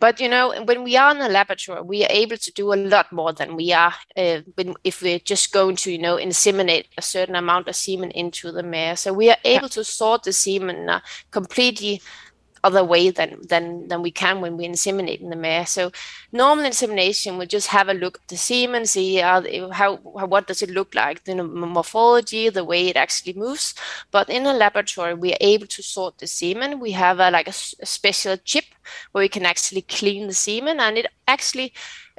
But 0.00 0.20
you 0.20 0.28
know, 0.28 0.52
when 0.64 0.82
we 0.82 0.96
are 0.96 1.14
in 1.14 1.20
a 1.20 1.28
laboratory, 1.28 1.80
we 1.82 2.04
are 2.04 2.10
able 2.10 2.36
to 2.36 2.52
do 2.52 2.72
a 2.72 2.76
lot 2.76 3.12
more 3.12 3.32
than 3.32 3.56
we 3.56 3.72
are 3.72 3.94
uh, 4.16 4.40
when, 4.54 4.74
if 4.84 5.02
we're 5.02 5.20
just 5.20 5.52
going 5.52 5.76
to, 5.76 5.92
you 5.92 5.98
know, 5.98 6.16
inseminate 6.16 6.86
a 6.98 7.02
certain 7.02 7.36
amount 7.36 7.68
of 7.68 7.76
semen 7.76 8.10
into 8.10 8.52
the 8.52 8.62
mare. 8.62 8.96
So 8.96 9.12
we 9.12 9.30
are 9.30 9.36
able 9.44 9.64
yeah. 9.64 9.68
to 9.68 9.84
sort 9.84 10.24
the 10.24 10.32
semen 10.32 10.88
uh, 10.88 11.00
completely 11.30 12.02
other 12.62 12.84
way 12.84 13.10
than 13.10 13.40
than 13.48 13.88
than 13.88 14.02
we 14.02 14.10
can 14.10 14.40
when 14.40 14.56
we 14.56 14.66
inseminate 14.66 15.20
in 15.20 15.30
the 15.30 15.36
mare. 15.36 15.66
So 15.66 15.90
normal 16.32 16.64
insemination 16.64 17.38
will 17.38 17.46
just 17.46 17.68
have 17.68 17.88
a 17.88 17.94
look 17.94 18.18
at 18.18 18.28
the 18.28 18.36
semen, 18.36 18.86
see 18.86 19.16
how, 19.16 19.42
how 19.72 19.96
what 19.96 20.46
does 20.46 20.62
it 20.62 20.70
look 20.70 20.94
like, 20.94 21.24
the 21.24 21.42
morphology, 21.42 22.48
the 22.48 22.64
way 22.64 22.88
it 22.88 22.96
actually 22.96 23.32
moves. 23.32 23.74
But 24.10 24.28
in 24.28 24.46
a 24.46 24.52
laboratory, 24.52 25.14
we 25.14 25.32
are 25.32 25.38
able 25.40 25.66
to 25.66 25.82
sort 25.82 26.18
the 26.18 26.26
semen. 26.26 26.80
We 26.80 26.92
have 26.92 27.18
a, 27.20 27.30
like 27.30 27.48
a, 27.48 27.54
a 27.80 27.86
special 27.86 28.36
chip 28.36 28.64
where 29.12 29.22
we 29.22 29.28
can 29.28 29.46
actually 29.46 29.82
clean 29.82 30.26
the 30.26 30.34
semen, 30.34 30.80
and 30.80 30.98
it 30.98 31.06
actually 31.26 31.72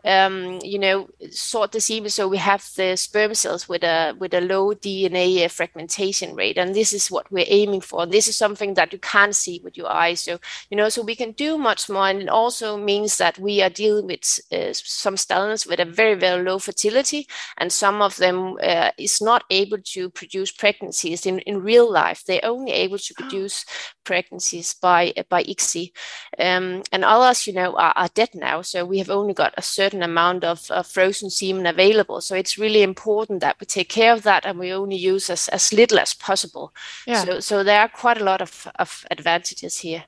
um, 0.05 0.59
you 0.63 0.79
know, 0.79 1.09
sort 1.29 1.71
the 1.71 1.81
semen. 1.81 2.09
So 2.09 2.27
we 2.27 2.37
have 2.37 2.67
the 2.75 2.95
sperm 2.95 3.33
cells 3.33 3.69
with 3.69 3.83
a 3.83 4.15
with 4.17 4.33
a 4.33 4.41
low 4.41 4.73
DNA 4.73 5.49
fragmentation 5.49 6.35
rate, 6.35 6.57
and 6.57 6.75
this 6.75 6.93
is 6.93 7.11
what 7.11 7.31
we're 7.31 7.45
aiming 7.47 7.81
for. 7.81 8.05
This 8.05 8.27
is 8.27 8.35
something 8.35 8.73
that 8.75 8.93
you 8.93 8.99
can't 8.99 9.35
see 9.35 9.61
with 9.63 9.77
your 9.77 9.89
eyes, 9.91 10.21
so 10.21 10.39
you 10.69 10.77
know, 10.77 10.89
so 10.89 11.01
we 11.01 11.15
can 11.15 11.31
do 11.31 11.57
much 11.57 11.89
more, 11.89 12.07
and 12.07 12.21
it 12.23 12.29
also 12.29 12.77
means 12.77 13.17
that 13.17 13.37
we 13.37 13.61
are 13.61 13.69
dealing 13.69 14.07
with 14.07 14.39
uh, 14.51 14.73
some 14.73 15.17
stallions 15.17 15.67
with 15.67 15.79
a 15.79 15.85
very 15.85 16.15
very 16.15 16.43
low 16.43 16.59
fertility, 16.59 17.27
and 17.57 17.71
some 17.71 18.01
of 18.01 18.17
them 18.17 18.57
uh, 18.63 18.91
is 18.97 19.21
not 19.21 19.43
able 19.49 19.77
to 19.79 20.09
produce 20.09 20.51
pregnancies 20.51 21.25
in, 21.25 21.39
in 21.39 21.61
real 21.61 21.91
life. 21.91 22.23
They're 22.25 22.39
only 22.43 22.71
able 22.71 22.97
to 22.97 23.13
produce 23.13 23.65
pregnancies 24.03 24.73
by 24.73 25.13
by 25.29 25.43
ICSI, 25.43 25.91
um, 26.39 26.83
and 26.91 27.03
others, 27.05 27.47
you 27.47 27.53
know, 27.53 27.75
are, 27.75 27.93
are 27.95 28.09
dead 28.13 28.29
now. 28.33 28.61
So 28.61 28.85
we 28.85 28.97
have 28.97 29.09
only 29.09 29.33
got 29.33 29.53
a 29.57 29.61
certain 29.61 30.03
amount 30.03 30.43
of, 30.43 30.69
of 30.71 30.87
frozen 30.87 31.29
semen 31.29 31.65
available. 31.65 32.21
So 32.21 32.35
it's 32.35 32.57
really 32.57 32.83
important 32.83 33.41
that 33.41 33.57
we 33.59 33.65
take 33.65 33.89
care 33.89 34.13
of 34.13 34.23
that 34.23 34.45
and 34.45 34.59
we 34.59 34.73
only 34.73 34.95
use 34.95 35.29
as, 35.29 35.47
as 35.49 35.73
little 35.73 35.99
as 35.99 36.13
possible. 36.13 36.73
Yeah. 37.05 37.23
So, 37.23 37.39
so 37.39 37.63
there 37.63 37.81
are 37.81 37.89
quite 37.89 38.19
a 38.19 38.23
lot 38.23 38.41
of, 38.41 38.67
of 38.75 39.05
advantages 39.11 39.79
here. 39.79 40.05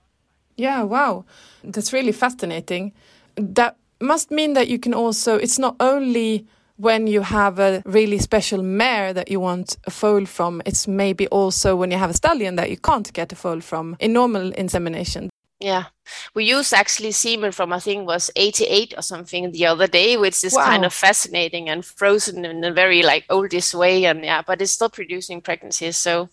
Yeah, 0.55 0.83
wow. 0.83 1.25
That's 1.63 1.93
really 1.93 2.12
fascinating. 2.12 2.93
That 3.35 3.77
must 4.00 4.31
mean 4.31 4.53
that 4.53 4.67
you 4.67 4.79
can 4.79 4.93
also, 4.93 5.38
it's 5.38 5.59
not 5.59 5.75
only 5.79 6.47
when 6.83 7.07
you 7.07 7.21
have 7.21 7.59
a 7.59 7.81
really 7.85 8.17
special 8.17 8.61
mare 8.61 9.13
that 9.13 9.31
you 9.31 9.39
want 9.39 9.77
a 9.85 9.91
foal 9.91 10.25
from, 10.25 10.61
it's 10.65 10.85
maybe 10.85 11.27
also 11.27 11.77
when 11.77 11.91
you 11.91 11.97
have 11.97 12.09
a 12.09 12.13
stallion 12.13 12.57
that 12.57 12.69
you 12.69 12.77
can't 12.77 13.13
get 13.13 13.31
a 13.31 13.35
foal 13.35 13.61
from 13.61 13.95
in 13.99 14.11
normal 14.11 14.51
insemination. 14.51 15.29
Yeah, 15.59 15.85
we 16.33 16.43
use 16.43 16.73
actually 16.73 17.13
semen 17.13 17.53
from 17.53 17.71
I 17.71 17.79
think 17.79 18.05
was 18.05 18.29
88 18.35 18.95
or 18.97 19.01
something 19.01 19.51
the 19.53 19.65
other 19.65 19.87
day, 19.87 20.17
which 20.17 20.43
is 20.43 20.53
wow. 20.53 20.65
kind 20.65 20.83
of 20.83 20.93
fascinating 20.93 21.69
and 21.69 21.85
frozen 21.85 22.43
in 22.43 22.61
a 22.65 22.73
very 22.73 23.01
like 23.01 23.23
oldish 23.29 23.73
way, 23.73 24.03
and 24.03 24.25
yeah, 24.25 24.41
but 24.45 24.61
it's 24.61 24.73
still 24.73 24.89
producing 24.89 25.39
pregnancies. 25.39 25.95
So, 25.95 26.27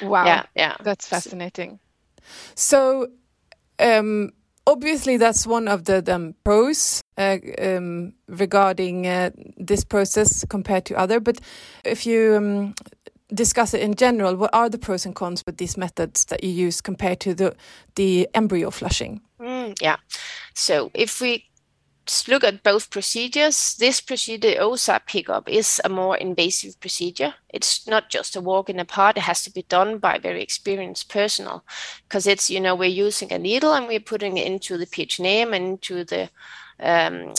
wow, 0.00 0.24
yeah, 0.26 0.46
yeah, 0.56 0.76
that's 0.82 1.06
fascinating. 1.06 1.78
So, 2.56 3.06
um, 3.78 4.32
obviously, 4.66 5.16
that's 5.16 5.46
one 5.46 5.68
of 5.68 5.84
the, 5.84 6.34
pros 6.44 7.02
uh, 7.18 7.38
um, 7.58 8.14
regarding 8.28 9.06
uh, 9.06 9.30
this 9.56 9.84
process 9.84 10.44
compared 10.48 10.84
to 10.86 10.96
other. 10.96 11.20
But 11.20 11.40
if 11.84 12.06
you 12.06 12.34
um, 12.36 12.74
discuss 13.34 13.74
it 13.74 13.80
in 13.80 13.94
general, 13.94 14.36
what 14.36 14.50
are 14.52 14.68
the 14.68 14.78
pros 14.78 15.06
and 15.06 15.14
cons 15.14 15.42
with 15.46 15.56
these 15.56 15.76
methods 15.76 16.26
that 16.26 16.44
you 16.44 16.50
use 16.50 16.80
compared 16.80 17.20
to 17.20 17.34
the 17.34 17.54
the 17.96 18.28
embryo 18.34 18.70
flushing? 18.70 19.20
Mm, 19.40 19.80
yeah. 19.80 19.96
So 20.54 20.90
if 20.94 21.20
we 21.20 21.44
look 22.28 22.44
at 22.44 22.62
both 22.62 22.90
procedures, 22.90 23.74
this 23.76 24.00
procedure, 24.00 24.54
oocyte 24.60 25.06
pickup, 25.06 25.48
is 25.48 25.80
a 25.84 25.88
more 25.88 26.16
invasive 26.16 26.78
procedure. 26.80 27.34
It's 27.48 27.86
not 27.86 28.10
just 28.10 28.36
a 28.36 28.40
walk 28.40 28.68
in 28.68 28.78
the 28.78 28.84
park. 28.84 29.16
It 29.16 29.22
has 29.22 29.44
to 29.44 29.52
be 29.52 29.62
done 29.62 29.98
by 29.98 30.18
very 30.18 30.42
experienced 30.42 31.08
personnel 31.08 31.64
because 32.08 32.26
it's, 32.26 32.50
you 32.50 32.60
know, 32.60 32.74
we're 32.74 32.88
using 33.06 33.32
a 33.32 33.38
needle 33.38 33.72
and 33.72 33.86
we're 33.86 34.00
putting 34.00 34.36
it 34.36 34.46
into 34.46 34.76
the 34.76 34.86
peritoneum 34.86 35.54
and 35.54 35.64
into 35.66 36.04
the 36.04 36.28
um, 36.80 37.34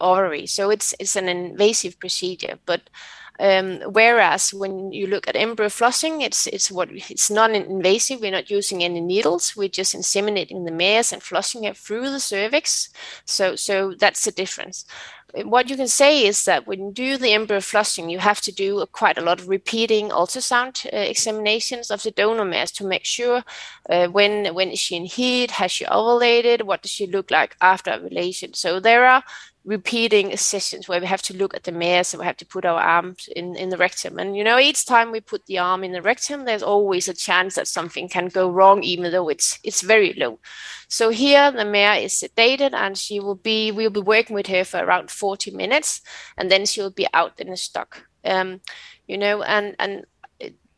ovary. 0.00 0.46
So 0.46 0.70
it's, 0.70 0.94
it's 0.98 1.16
an 1.16 1.28
invasive 1.28 1.98
procedure. 1.98 2.58
But 2.64 2.88
um, 3.40 3.80
whereas 3.92 4.52
when 4.52 4.92
you 4.92 5.06
look 5.06 5.28
at 5.28 5.36
embryo 5.36 5.68
flushing, 5.68 6.22
it's 6.22 6.46
it's 6.46 6.70
what 6.70 6.88
it's 6.90 7.30
non-invasive. 7.30 8.20
We're 8.20 8.32
not 8.32 8.50
using 8.50 8.82
any 8.82 9.00
needles. 9.00 9.54
We're 9.56 9.68
just 9.68 9.94
inseminating 9.94 10.64
the 10.64 10.72
mares 10.72 11.12
and 11.12 11.22
flushing 11.22 11.64
it 11.64 11.76
through 11.76 12.10
the 12.10 12.20
cervix. 12.20 12.88
So 13.24 13.56
so 13.56 13.94
that's 13.94 14.24
the 14.24 14.32
difference. 14.32 14.84
What 15.44 15.68
you 15.68 15.76
can 15.76 15.88
say 15.88 16.26
is 16.26 16.46
that 16.46 16.66
when 16.66 16.80
you 16.80 16.92
do 16.92 17.18
the 17.18 17.32
embryo 17.34 17.60
flushing, 17.60 18.08
you 18.08 18.18
have 18.18 18.40
to 18.40 18.50
do 18.50 18.84
quite 18.92 19.18
a 19.18 19.20
lot 19.20 19.38
of 19.38 19.48
repeating 19.48 20.08
ultrasound 20.08 20.86
uh, 20.86 20.96
examinations 20.96 21.90
of 21.90 22.02
the 22.02 22.10
donor 22.10 22.46
mares 22.46 22.72
to 22.72 22.86
make 22.86 23.04
sure 23.04 23.44
uh, 23.90 24.06
when 24.06 24.54
when 24.54 24.70
is 24.70 24.78
she 24.78 24.96
in 24.96 25.04
heat, 25.04 25.50
has 25.50 25.70
she 25.70 25.84
ovulated, 25.84 26.62
what 26.62 26.80
does 26.80 26.90
she 26.90 27.06
look 27.06 27.30
like 27.30 27.56
after 27.60 27.92
ovulation. 27.92 28.54
So 28.54 28.80
there 28.80 29.06
are 29.06 29.22
repeating 29.68 30.34
sessions 30.34 30.88
where 30.88 30.98
we 30.98 31.06
have 31.06 31.20
to 31.20 31.36
look 31.36 31.54
at 31.54 31.64
the 31.64 31.72
mares 31.72 32.14
and 32.14 32.20
we 32.20 32.24
have 32.24 32.38
to 32.38 32.46
put 32.46 32.64
our 32.64 32.80
arms 32.80 33.28
in, 33.36 33.54
in 33.54 33.68
the 33.68 33.76
rectum. 33.76 34.18
And 34.18 34.34
you 34.34 34.42
know, 34.42 34.58
each 34.58 34.86
time 34.86 35.12
we 35.12 35.20
put 35.20 35.44
the 35.44 35.58
arm 35.58 35.84
in 35.84 35.92
the 35.92 36.00
rectum, 36.00 36.46
there's 36.46 36.62
always 36.62 37.06
a 37.06 37.12
chance 37.12 37.54
that 37.56 37.68
something 37.68 38.08
can 38.08 38.28
go 38.28 38.50
wrong, 38.50 38.82
even 38.82 39.12
though 39.12 39.28
it's 39.28 39.58
it's 39.62 39.82
very 39.82 40.14
low. 40.14 40.40
So 40.88 41.10
here 41.10 41.52
the 41.52 41.66
mare 41.66 41.96
is 41.96 42.14
sedated 42.14 42.72
and 42.72 42.96
she 42.96 43.20
will 43.20 43.34
be 43.34 43.70
we'll 43.70 43.90
be 43.90 44.00
working 44.00 44.34
with 44.34 44.46
her 44.46 44.64
for 44.64 44.78
around 44.78 45.10
40 45.10 45.50
minutes 45.50 46.00
and 46.38 46.50
then 46.50 46.64
she 46.64 46.80
will 46.80 46.90
be 46.90 47.06
out 47.12 47.38
in 47.38 47.50
the 47.50 47.56
stock. 47.58 48.08
Um, 48.24 48.62
you 49.06 49.18
know, 49.18 49.42
and 49.42 49.76
and 49.78 50.06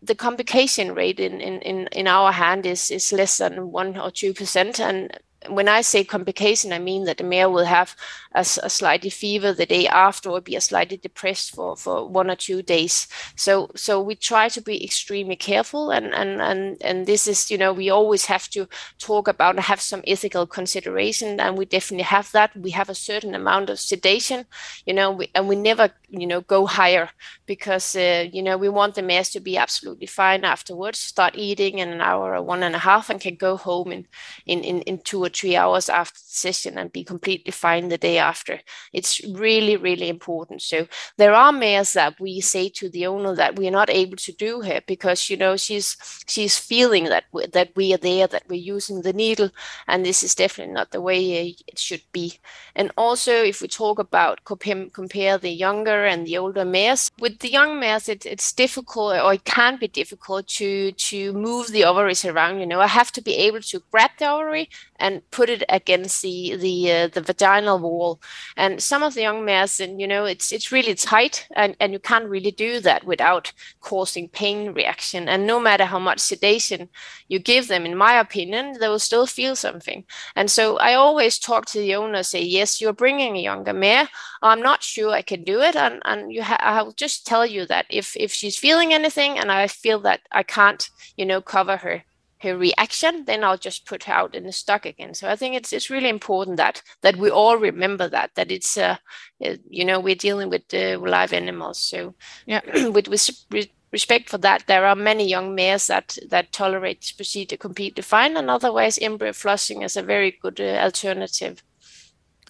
the 0.02 0.14
complication 0.14 0.94
rate 0.94 1.20
in, 1.20 1.40
in, 1.42 1.60
in, 1.60 1.86
in 1.88 2.06
our 2.06 2.32
hand 2.32 2.64
is, 2.64 2.90
is 2.90 3.12
less 3.12 3.36
than 3.36 3.70
one 3.70 3.98
or 3.98 4.10
two 4.10 4.32
percent 4.32 4.80
and 4.80 5.16
when 5.48 5.68
I 5.68 5.80
say 5.80 6.04
complication, 6.04 6.72
I 6.72 6.78
mean 6.78 7.04
that 7.04 7.16
the 7.16 7.24
mare 7.24 7.48
will 7.48 7.64
have 7.64 7.96
a, 8.34 8.40
a 8.40 8.68
slightly 8.70 9.10
fever 9.10 9.52
the 9.52 9.64
day 9.64 9.86
after 9.88 10.28
or 10.28 10.40
be 10.40 10.54
a 10.54 10.60
slightly 10.60 10.98
depressed 10.98 11.54
for, 11.54 11.76
for 11.76 12.06
one 12.06 12.30
or 12.30 12.36
two 12.36 12.62
days. 12.62 13.08
So 13.36 13.70
so 13.74 14.02
we 14.02 14.14
try 14.16 14.48
to 14.50 14.60
be 14.60 14.84
extremely 14.84 15.36
careful 15.36 15.90
and, 15.90 16.12
and, 16.14 16.42
and, 16.42 16.76
and 16.82 17.06
this 17.06 17.26
is, 17.26 17.50
you 17.50 17.56
know, 17.56 17.72
we 17.72 17.88
always 17.88 18.26
have 18.26 18.48
to 18.50 18.68
talk 18.98 19.28
about 19.28 19.56
and 19.56 19.64
have 19.64 19.80
some 19.80 20.02
ethical 20.06 20.46
consideration 20.46 21.40
and 21.40 21.56
we 21.56 21.64
definitely 21.64 22.04
have 22.04 22.30
that. 22.32 22.54
We 22.54 22.70
have 22.70 22.90
a 22.90 22.94
certain 22.94 23.34
amount 23.34 23.70
of 23.70 23.80
sedation, 23.80 24.44
you 24.84 24.92
know, 24.92 25.10
we, 25.10 25.30
and 25.34 25.48
we 25.48 25.56
never, 25.56 25.90
you 26.10 26.26
know, 26.26 26.40
go 26.42 26.66
higher 26.66 27.08
because, 27.46 27.96
uh, 27.96 28.26
you 28.32 28.42
know, 28.42 28.56
we 28.56 28.68
want 28.68 28.94
the 28.94 29.02
mares 29.02 29.30
to 29.30 29.40
be 29.40 29.56
absolutely 29.56 30.06
fine 30.06 30.44
afterwards, 30.44 30.98
start 30.98 31.34
eating 31.36 31.78
in 31.78 31.88
an 31.90 32.00
hour 32.00 32.34
or 32.34 32.42
one 32.42 32.62
and 32.62 32.74
a 32.74 32.78
half 32.78 33.10
and 33.10 33.20
can 33.20 33.36
go 33.36 33.56
home 33.56 33.92
in, 33.92 34.06
in, 34.46 34.60
in, 34.64 34.82
in 34.82 34.98
two 34.98 35.22
or 35.22 35.28
three 35.28 35.56
hours 35.56 35.88
after 35.88 36.18
the 36.18 36.24
session 36.26 36.78
and 36.78 36.92
be 36.92 37.04
completely 37.04 37.52
fine 37.52 37.88
the 37.88 37.98
day 37.98 38.18
after. 38.18 38.60
It's 38.92 39.20
really, 39.24 39.76
really 39.76 40.08
important. 40.08 40.62
So 40.62 40.86
there 41.16 41.34
are 41.34 41.52
mares 41.52 41.92
that 41.94 42.20
we 42.20 42.40
say 42.40 42.68
to 42.70 42.88
the 42.88 43.06
owner 43.06 43.34
that 43.34 43.56
we 43.56 43.68
are 43.68 43.72
not 43.72 43.90
able 43.90 44.16
to 44.16 44.32
do 44.32 44.60
here 44.60 44.80
because 44.86 45.30
you 45.30 45.36
know 45.36 45.56
she's 45.56 45.96
she's 46.26 46.58
feeling 46.58 47.04
that 47.04 47.24
we, 47.32 47.46
that 47.46 47.70
we 47.76 47.94
are 47.94 47.98
there, 47.98 48.26
that 48.26 48.44
we're 48.48 48.74
using 48.76 49.02
the 49.02 49.12
needle, 49.12 49.50
and 49.86 50.04
this 50.04 50.22
is 50.22 50.34
definitely 50.34 50.74
not 50.74 50.90
the 50.90 51.00
way 51.00 51.56
it 51.66 51.78
should 51.78 52.02
be. 52.12 52.38
And 52.74 52.90
also, 52.96 53.32
if 53.32 53.60
we 53.60 53.68
talk 53.68 53.98
about 53.98 54.44
compare, 54.44 54.86
compare 54.92 55.38
the 55.38 55.50
younger 55.50 55.99
and 56.04 56.26
the 56.26 56.38
older 56.38 56.64
mares, 56.64 57.10
with 57.18 57.38
the 57.40 57.50
young 57.50 57.80
mares, 57.80 58.08
it, 58.08 58.26
it's 58.26 58.52
difficult 58.52 59.14
or 59.16 59.34
it 59.34 59.44
can 59.44 59.78
be 59.78 59.88
difficult 59.88 60.46
to 60.48 60.92
to 60.92 61.32
move 61.32 61.68
the 61.68 61.84
ovaries 61.84 62.24
around. 62.24 62.60
You 62.60 62.66
know, 62.66 62.80
I 62.80 62.86
have 62.86 63.12
to 63.12 63.22
be 63.22 63.34
able 63.36 63.60
to 63.60 63.82
grab 63.90 64.10
the 64.18 64.30
ovary 64.30 64.68
and 65.00 65.28
put 65.30 65.50
it 65.50 65.64
against 65.68 66.22
the 66.22 66.56
the 66.56 66.92
uh, 66.92 67.08
the 67.08 67.20
vaginal 67.22 67.78
wall. 67.78 68.20
And 68.56 68.82
some 68.82 69.02
of 69.02 69.14
the 69.14 69.22
young 69.22 69.44
mares, 69.44 69.80
and 69.80 70.00
you 70.00 70.06
know, 70.06 70.24
it's 70.24 70.52
it's 70.52 70.72
really 70.72 70.94
tight, 70.94 71.46
and 71.56 71.76
and 71.80 71.92
you 71.92 71.98
can't 71.98 72.28
really 72.28 72.50
do 72.50 72.80
that 72.80 73.04
without 73.04 73.52
causing 73.80 74.28
pain 74.28 74.72
reaction. 74.72 75.28
And 75.28 75.46
no 75.46 75.60
matter 75.60 75.84
how 75.86 75.98
much 75.98 76.20
sedation 76.20 76.88
you 77.28 77.38
give 77.38 77.68
them, 77.68 77.86
in 77.86 77.96
my 77.96 78.18
opinion, 78.20 78.76
they 78.78 78.88
will 78.88 78.98
still 78.98 79.26
feel 79.26 79.56
something. 79.56 80.04
And 80.36 80.50
so 80.50 80.78
I 80.78 80.94
always 80.94 81.38
talk 81.38 81.66
to 81.66 81.78
the 81.78 81.94
owner, 81.94 82.22
say, 82.22 82.42
yes, 82.42 82.80
you're 82.80 82.92
bringing 82.92 83.36
a 83.36 83.42
younger 83.42 83.72
mare. 83.72 84.08
I'm 84.42 84.62
not 84.62 84.82
sure 84.82 85.10
I 85.12 85.22
can 85.22 85.44
do 85.44 85.60
it, 85.60 85.76
and 85.76 86.00
and 86.04 86.32
you 86.32 86.42
ha- 86.42 86.60
I'll 86.60 86.92
just 86.92 87.26
tell 87.26 87.46
you 87.46 87.66
that 87.66 87.86
if 87.90 88.16
if 88.16 88.32
she's 88.32 88.58
feeling 88.58 88.92
anything, 88.92 89.38
and 89.38 89.50
I 89.52 89.66
feel 89.66 90.00
that 90.00 90.20
I 90.32 90.42
can't, 90.42 90.90
you 91.16 91.26
know, 91.26 91.40
cover 91.40 91.76
her 91.78 92.04
her 92.42 92.56
reaction, 92.56 93.24
then 93.26 93.44
I'll 93.44 93.58
just 93.58 93.86
put 93.86 94.04
her 94.04 94.12
out 94.12 94.34
in 94.34 94.44
the 94.44 94.52
stock 94.52 94.86
again. 94.86 95.14
So 95.14 95.28
I 95.28 95.36
think 95.36 95.54
it's 95.54 95.72
it's 95.72 95.90
really 95.90 96.08
important 96.08 96.56
that 96.56 96.82
that 97.02 97.16
we 97.16 97.30
all 97.30 97.56
remember 97.56 98.08
that 98.08 98.30
that 98.34 98.50
it's 98.50 98.76
uh, 98.76 98.96
uh 99.44 99.56
you 99.68 99.84
know 99.84 100.00
we're 100.00 100.14
dealing 100.14 100.50
with 100.50 100.62
uh, 100.72 100.98
live 100.98 101.32
animals. 101.32 101.78
So 101.78 102.14
yeah, 102.46 102.60
with 102.88 103.08
with 103.08 103.68
respect 103.92 104.28
for 104.28 104.38
that, 104.38 104.64
there 104.66 104.86
are 104.86 104.96
many 104.96 105.28
young 105.28 105.54
mares 105.54 105.86
that 105.88 106.18
that 106.30 106.52
tolerate 106.52 107.00
this 107.00 107.12
procedure 107.12 107.56
completely 107.56 108.02
fine, 108.02 108.36
and 108.36 108.50
otherwise 108.50 108.98
embryo 108.98 109.32
flushing 109.32 109.82
is 109.82 109.96
a 109.96 110.02
very 110.02 110.38
good 110.42 110.60
uh, 110.60 110.78
alternative. 110.82 111.62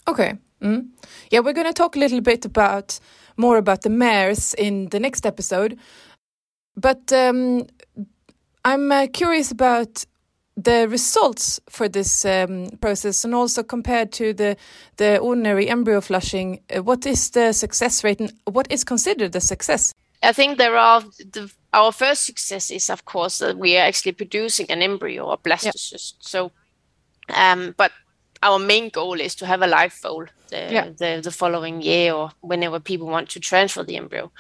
Okay. 0.06 0.38
Mm. 0.62 0.88
Yeah, 1.30 1.40
we're 1.40 1.54
going 1.54 1.66
to 1.66 1.72
talk 1.72 1.96
a 1.96 1.98
little 1.98 2.20
bit 2.20 2.44
about 2.44 3.00
more 3.36 3.56
about 3.56 3.82
the 3.82 3.90
mares 3.90 4.54
in 4.54 4.90
the 4.90 5.00
next 5.00 5.24
episode, 5.24 5.78
but 6.76 7.10
um, 7.12 7.66
I'm 8.64 8.92
uh, 8.92 9.06
curious 9.12 9.50
about 9.50 10.04
the 10.56 10.88
results 10.88 11.60
for 11.68 11.88
this 11.88 12.24
um, 12.24 12.68
process 12.80 13.24
and 13.24 13.34
also 13.34 13.62
compared 13.62 14.12
to 14.12 14.34
the 14.34 14.56
the 14.96 15.18
ordinary 15.18 15.68
embryo 15.68 16.00
flushing 16.00 16.60
uh, 16.74 16.82
what 16.82 17.06
is 17.06 17.30
the 17.30 17.52
success 17.52 18.04
rate 18.04 18.20
and 18.20 18.32
what 18.44 18.70
is 18.70 18.84
considered 18.84 19.34
a 19.36 19.40
success? 19.40 19.94
I 20.22 20.32
think 20.32 20.58
there 20.58 20.76
are 20.76 21.00
the, 21.32 21.50
our 21.72 21.92
first 21.92 22.26
success 22.26 22.70
is 22.70 22.90
of 22.90 23.04
course 23.04 23.38
that 23.38 23.56
we 23.56 23.78
are 23.78 23.86
actually 23.86 24.12
producing 24.12 24.70
an 24.70 24.82
embryo 24.82 25.24
or 25.24 25.38
blastocyst. 25.38 26.14
So 26.20 26.52
um, 27.34 27.74
but 27.76 27.92
our 28.42 28.58
main 28.58 28.90
goal 28.90 29.20
is 29.20 29.34
to 29.36 29.46
have 29.46 29.62
a 29.62 29.66
live 29.66 29.92
foal 29.92 30.26
the, 30.48 30.68
yeah. 30.70 30.88
the, 30.98 31.20
the 31.22 31.30
following 31.30 31.80
year 31.80 32.12
or 32.12 32.30
whenever 32.40 32.80
people 32.80 33.06
want 33.06 33.28
to 33.30 33.40
transfer 33.40 33.84
the 33.84 33.96
embryo 33.96 34.30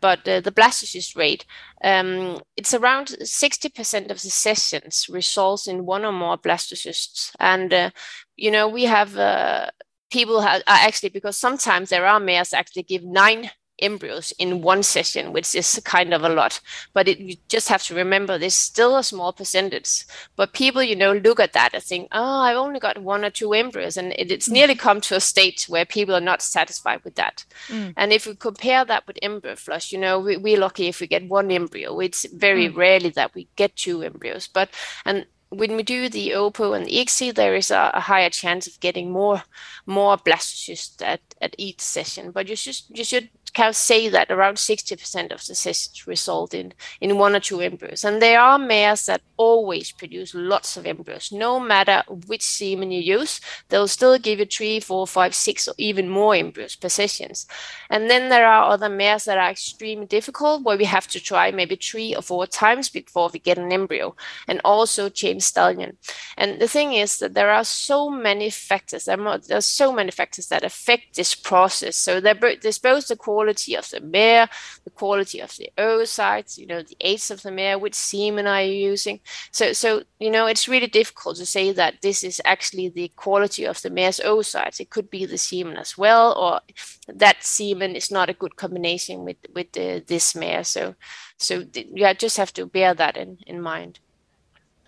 but 0.00 0.26
uh, 0.26 0.40
the 0.40 0.52
blastocyst 0.52 1.16
rate, 1.16 1.44
um, 1.84 2.40
it's 2.56 2.74
around 2.74 3.08
60% 3.22 4.10
of 4.10 4.22
the 4.22 4.30
sessions 4.30 5.06
results 5.08 5.66
in 5.66 5.86
one 5.86 6.04
or 6.04 6.12
more 6.12 6.38
blastocysts. 6.38 7.32
And, 7.38 7.72
uh, 7.72 7.90
you 8.36 8.50
know, 8.50 8.68
we 8.68 8.84
have 8.84 9.16
uh, 9.16 9.70
people 10.10 10.40
have, 10.40 10.62
actually, 10.66 11.10
because 11.10 11.36
sometimes 11.36 11.90
there 11.90 12.06
are 12.06 12.20
mares 12.20 12.52
actually 12.52 12.82
give 12.82 13.04
nine 13.04 13.50
embryos 13.80 14.32
in 14.38 14.62
one 14.62 14.82
session, 14.82 15.32
which 15.32 15.54
is 15.54 15.80
kind 15.84 16.12
of 16.14 16.22
a 16.22 16.28
lot. 16.28 16.60
But 16.92 17.08
it, 17.08 17.18
you 17.18 17.36
just 17.48 17.68
have 17.68 17.82
to 17.84 17.94
remember 17.94 18.38
there's 18.38 18.54
still 18.54 18.96
a 18.96 19.04
small 19.04 19.32
percentage. 19.32 20.04
But 20.36 20.52
people, 20.52 20.82
you 20.82 20.96
know, 20.96 21.12
look 21.12 21.40
at 21.40 21.52
that 21.52 21.74
and 21.74 21.82
think, 21.82 22.08
oh, 22.12 22.40
I've 22.40 22.56
only 22.56 22.80
got 22.80 23.02
one 23.02 23.24
or 23.24 23.30
two 23.30 23.52
embryos. 23.52 23.96
And 23.96 24.12
it, 24.12 24.30
it's 24.30 24.48
mm. 24.48 24.52
nearly 24.52 24.74
come 24.74 25.00
to 25.02 25.16
a 25.16 25.20
state 25.20 25.66
where 25.68 25.84
people 25.84 26.14
are 26.14 26.20
not 26.20 26.42
satisfied 26.42 27.02
with 27.04 27.14
that. 27.16 27.44
Mm. 27.68 27.94
And 27.96 28.12
if 28.12 28.26
we 28.26 28.34
compare 28.34 28.84
that 28.84 29.06
with 29.06 29.18
embryo 29.22 29.56
flush, 29.56 29.92
you 29.92 29.98
know, 29.98 30.18
we, 30.18 30.36
we're 30.36 30.58
lucky 30.58 30.88
if 30.88 31.00
we 31.00 31.06
get 31.06 31.28
one 31.28 31.50
embryo. 31.50 31.98
It's 32.00 32.24
very 32.26 32.68
mm. 32.68 32.76
rarely 32.76 33.10
that 33.10 33.34
we 33.34 33.48
get 33.56 33.76
two 33.76 34.02
embryos. 34.02 34.48
But, 34.48 34.70
and 35.04 35.26
when 35.50 35.74
we 35.74 35.82
do 35.82 36.08
the 36.08 36.30
OPU 36.30 36.76
and 36.76 36.86
the 36.86 36.92
ICSI, 36.92 37.34
there 37.34 37.56
is 37.56 37.70
a, 37.70 37.90
a, 37.94 38.00
higher 38.00 38.30
chance 38.30 38.68
of 38.68 38.78
getting 38.78 39.10
more 39.10 39.42
more 39.84 40.16
blastocysts 40.16 41.02
at, 41.02 41.20
at 41.40 41.56
each 41.58 41.80
session. 41.80 42.30
But 42.30 42.48
you 42.48 42.54
should 42.54 42.76
you 42.88 43.04
should 43.04 43.30
can 43.54 43.72
say 43.72 44.08
that 44.08 44.30
around 44.30 44.56
60% 44.56 45.32
of 45.32 45.46
the 45.46 45.54
cysts 45.54 46.06
result 46.06 46.54
in, 46.54 46.72
in 47.00 47.18
one 47.18 47.34
or 47.34 47.40
two 47.40 47.60
embryos. 47.60 48.04
And 48.04 48.20
there 48.20 48.40
are 48.40 48.58
mares 48.58 49.06
that 49.06 49.22
always 49.36 49.90
produce 49.90 50.34
lots 50.34 50.76
of 50.76 50.86
embryos. 50.86 51.32
No 51.32 51.58
matter 51.58 52.02
which 52.26 52.42
semen 52.42 52.90
you 52.90 53.00
use, 53.00 53.40
they'll 53.68 53.88
still 53.88 54.18
give 54.18 54.38
you 54.38 54.44
three, 54.44 54.80
four, 54.80 55.06
five, 55.06 55.34
six, 55.34 55.66
or 55.66 55.74
even 55.78 56.08
more 56.08 56.34
embryos 56.34 56.76
per 56.76 56.88
sessions. 56.88 57.46
And 57.88 58.10
then 58.10 58.28
there 58.28 58.46
are 58.46 58.70
other 58.70 58.88
mares 58.88 59.24
that 59.24 59.38
are 59.38 59.50
extremely 59.50 60.06
difficult, 60.06 60.62
where 60.62 60.76
we 60.76 60.84
have 60.84 61.08
to 61.08 61.20
try 61.20 61.50
maybe 61.50 61.76
three 61.76 62.14
or 62.14 62.22
four 62.22 62.46
times 62.46 62.90
before 62.90 63.30
we 63.32 63.38
get 63.38 63.58
an 63.58 63.72
embryo, 63.72 64.14
and 64.46 64.60
also 64.64 65.08
change 65.08 65.42
stallion. 65.42 65.96
And 66.36 66.60
the 66.60 66.68
thing 66.68 66.92
is 66.92 67.18
that 67.18 67.34
there 67.34 67.50
are 67.50 67.64
so 67.64 68.10
many 68.10 68.50
factors, 68.50 69.06
there 69.06 69.26
are, 69.26 69.60
so 69.60 69.92
many 69.92 70.10
factors 70.10 70.48
that 70.48 70.64
affect 70.64 71.16
this 71.16 71.34
process. 71.34 71.96
So 71.96 72.20
there's 72.20 72.78
both 72.78 73.08
the 73.08 73.16
quality 73.40 73.74
of 73.76 73.88
the 73.90 74.00
mare, 74.00 74.48
the 74.84 74.90
quality 74.90 75.40
of 75.40 75.56
the 75.56 75.70
oocytes, 75.78 76.58
you 76.58 76.66
know, 76.66 76.82
the 76.82 76.96
age 77.00 77.30
of 77.30 77.42
the 77.42 77.50
mare, 77.50 77.78
which 77.78 77.94
semen 77.94 78.46
are 78.46 78.62
you 78.62 78.90
using. 78.90 79.20
So, 79.50 79.72
so 79.72 80.02
you 80.18 80.30
know, 80.30 80.46
it's 80.46 80.68
really 80.68 80.86
difficult 80.86 81.36
to 81.36 81.46
say 81.46 81.72
that 81.72 81.94
this 82.02 82.22
is 82.22 82.40
actually 82.44 82.90
the 82.90 83.08
quality 83.16 83.64
of 83.66 83.80
the 83.80 83.90
mare's 83.90 84.20
oocytes. 84.20 84.80
It 84.80 84.90
could 84.90 85.10
be 85.10 85.26
the 85.26 85.38
semen 85.38 85.76
as 85.76 85.96
well, 85.96 86.32
or 86.38 86.60
that 87.08 87.42
semen 87.42 87.96
is 87.96 88.10
not 88.10 88.28
a 88.28 88.34
good 88.34 88.56
combination 88.56 89.24
with 89.24 89.38
with 89.54 89.72
the, 89.72 90.02
this 90.06 90.34
mare. 90.34 90.64
So, 90.64 90.94
so 91.38 91.64
you 91.74 92.14
just 92.14 92.36
have 92.36 92.52
to 92.52 92.66
bear 92.66 92.94
that 92.94 93.16
in 93.16 93.38
in 93.46 93.60
mind. 93.62 94.00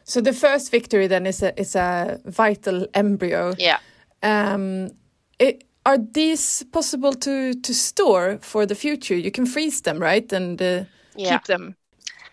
So 0.04 0.20
the 0.20 0.32
first 0.32 0.70
victory 0.70 1.06
then 1.08 1.26
is 1.26 1.42
a 1.42 1.58
is 1.60 1.74
a 1.76 2.20
vital 2.26 2.86
embryo. 2.92 3.54
Yeah. 3.58 3.78
Um, 4.22 4.90
it, 5.38 5.64
are 5.84 5.98
these 5.98 6.64
possible 6.72 7.12
to 7.12 7.54
to 7.54 7.74
store 7.74 8.38
for 8.40 8.66
the 8.66 8.74
future? 8.74 9.16
You 9.16 9.30
can 9.30 9.46
freeze 9.46 9.80
them, 9.82 9.98
right, 9.98 10.32
and 10.32 10.60
uh, 10.60 10.84
yeah. 11.16 11.30
keep 11.30 11.44
them. 11.44 11.76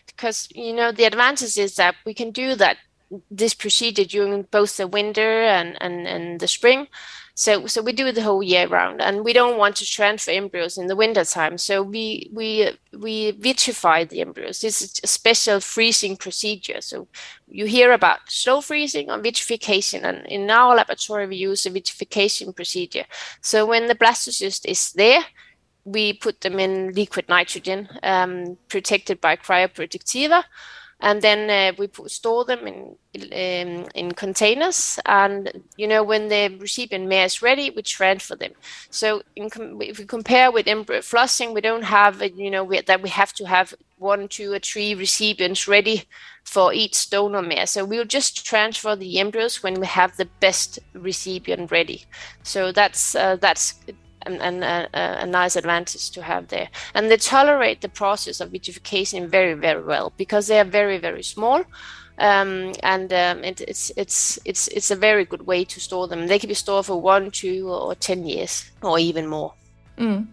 Because 0.05 0.49
you 0.53 0.73
know 0.73 0.91
the 0.91 1.05
advantage 1.05 1.57
is 1.57 1.75
that 1.75 1.95
we 2.05 2.13
can 2.13 2.31
do 2.31 2.55
that 2.55 2.77
this 3.31 3.53
procedure 3.53 4.05
during 4.05 4.43
both 4.51 4.77
the 4.77 4.87
winter 4.87 5.43
and 5.43 5.77
and, 5.81 6.07
and 6.07 6.39
the 6.39 6.47
spring 6.47 6.87
so 7.39 7.67
so 7.67 7.81
we 7.81 7.93
do 7.93 8.11
the 8.11 8.21
whole 8.21 8.43
year 8.43 8.67
round, 8.67 9.01
and 9.01 9.23
we 9.23 9.31
don't 9.31 9.57
want 9.57 9.77
to 9.77 9.85
transfer 9.85 10.31
embryos 10.31 10.77
in 10.77 10.87
the 10.87 10.95
winter 10.97 11.23
time. 11.23 11.57
So 11.57 11.81
we 11.81 12.29
we 12.33 12.77
we 12.91 13.31
vitrify 13.31 14.09
the 14.09 14.19
embryos. 14.19 14.59
This 14.59 14.81
is 14.81 14.99
a 15.05 15.07
special 15.07 15.61
freezing 15.61 16.17
procedure. 16.17 16.81
So 16.81 17.07
you 17.47 17.65
hear 17.65 17.93
about 17.93 18.19
slow 18.27 18.59
freezing 18.59 19.09
or 19.09 19.21
vitrification, 19.21 20.03
and 20.03 20.27
in 20.27 20.49
our 20.49 20.75
laboratory 20.75 21.27
we 21.27 21.37
use 21.37 21.65
a 21.65 21.69
vitrification 21.69 22.51
procedure. 22.51 23.05
So 23.39 23.65
when 23.65 23.87
the 23.87 23.95
blastocyst 23.95 24.65
is 24.65 24.91
there, 24.91 25.23
we 25.85 26.11
put 26.11 26.41
them 26.41 26.59
in 26.59 26.91
liquid 26.91 27.29
nitrogen, 27.29 27.87
um, 28.03 28.57
protected 28.67 29.21
by 29.21 29.37
cryoprotectiva 29.37 30.43
and 31.01 31.21
then 31.21 31.49
uh, 31.49 31.75
we 31.77 31.87
put, 31.87 32.11
store 32.11 32.43
them 32.45 32.67
in 32.67 32.95
um, 33.15 33.87
in 33.95 34.11
containers. 34.11 34.99
And 35.05 35.63
you 35.77 35.87
know 35.87 36.03
when 36.03 36.27
the 36.27 36.55
recipient 36.59 37.07
mare 37.07 37.25
is 37.25 37.41
ready 37.41 37.69
we 37.69 37.81
transfer 37.81 38.35
them. 38.35 38.51
So 38.89 39.21
com- 39.51 39.81
if 39.81 39.99
we 39.99 40.05
compare 40.05 40.51
with 40.51 40.67
embryo 40.67 41.01
flushing 41.01 41.53
we 41.53 41.61
don't 41.61 41.83
have 41.83 42.21
you 42.35 42.51
know 42.51 42.63
we, 42.63 42.81
that 42.81 43.01
we 43.01 43.09
have 43.09 43.33
to 43.33 43.45
have 43.45 43.73
one 43.97 44.27
two 44.27 44.51
or 44.53 44.59
three 44.59 44.93
recipients 44.95 45.67
ready 45.67 46.03
for 46.43 46.73
each 46.73 47.09
donor 47.09 47.41
mare 47.41 47.67
so 47.67 47.83
we'll 47.83 48.05
just 48.05 48.45
transfer 48.45 48.95
the 48.95 49.19
embryos 49.19 49.61
when 49.61 49.79
we 49.79 49.85
have 49.87 50.15
the 50.17 50.27
best 50.39 50.79
recipient 50.93 51.71
ready. 51.71 52.05
So 52.43 52.71
that's 52.71 53.15
uh, 53.15 53.37
that's 53.37 53.75
and, 54.35 54.63
a, 54.63 55.25
nice 55.25 55.55
advantage 55.55 56.11
to 56.11 56.21
have 56.21 56.47
there. 56.47 56.69
And 56.93 57.09
they 57.09 57.17
tolerate 57.17 57.81
the 57.81 57.89
process 57.89 58.41
of 58.41 58.51
vitrification 58.51 59.27
very, 59.27 59.53
very 59.53 59.83
well 59.83 60.13
because 60.17 60.47
they 60.47 60.59
are 60.59 60.65
very, 60.65 60.97
very 60.97 61.23
small. 61.23 61.63
Um, 62.17 62.73
and 62.83 63.13
um, 63.13 63.43
it, 63.45 63.61
it's 63.61 63.93
it's 63.95 64.39
it's 64.43 64.67
it's 64.67 64.91
a 64.91 64.95
very 64.95 65.23
good 65.23 65.47
way 65.47 65.63
to 65.63 65.79
store 65.79 66.05
them. 66.09 66.27
They 66.27 66.37
can 66.37 66.49
be 66.49 66.53
stored 66.53 66.85
for 66.85 66.99
one, 66.99 67.31
two, 67.31 67.69
or 67.71 67.95
ten 67.95 68.25
years, 68.25 68.69
or 68.81 68.99
even 68.99 69.25
more. 69.27 69.53
Mm. 69.97 70.27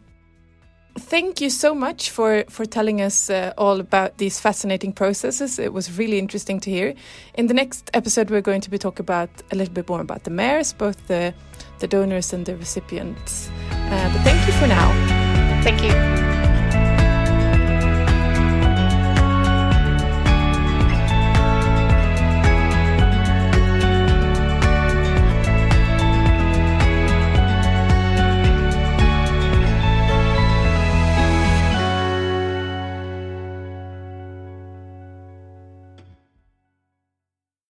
Thank 0.98 1.40
you 1.42 1.50
so 1.50 1.74
much 1.74 2.10
for 2.10 2.44
for 2.48 2.64
telling 2.64 3.02
us 3.02 3.28
uh, 3.30 3.52
all 3.58 3.80
about 3.80 4.16
these 4.16 4.40
fascinating 4.40 4.94
processes. 4.94 5.58
It 5.58 5.72
was 5.72 5.98
really 5.98 6.18
interesting 6.18 6.60
to 6.60 6.70
hear. 6.70 6.94
In 7.34 7.48
the 7.48 7.54
next 7.54 7.90
episode, 7.92 8.30
we're 8.30 8.40
going 8.40 8.62
to 8.62 8.70
be 8.70 8.78
talking 8.78 9.04
about 9.04 9.28
a 9.52 9.56
little 9.56 9.74
bit 9.74 9.88
more 9.88 10.00
about 10.00 10.24
the 10.24 10.30
mares, 10.30 10.72
both 10.72 11.06
the 11.06 11.34
the 11.80 11.86
donors 11.86 12.32
and 12.32 12.46
the 12.46 12.56
recipients. 12.56 13.50
Uh, 13.70 14.10
but 14.12 14.22
thank 14.22 14.46
you 14.46 14.52
for 14.54 14.66
now. 14.66 14.90
Thank 15.62 15.82
you. 15.82 16.35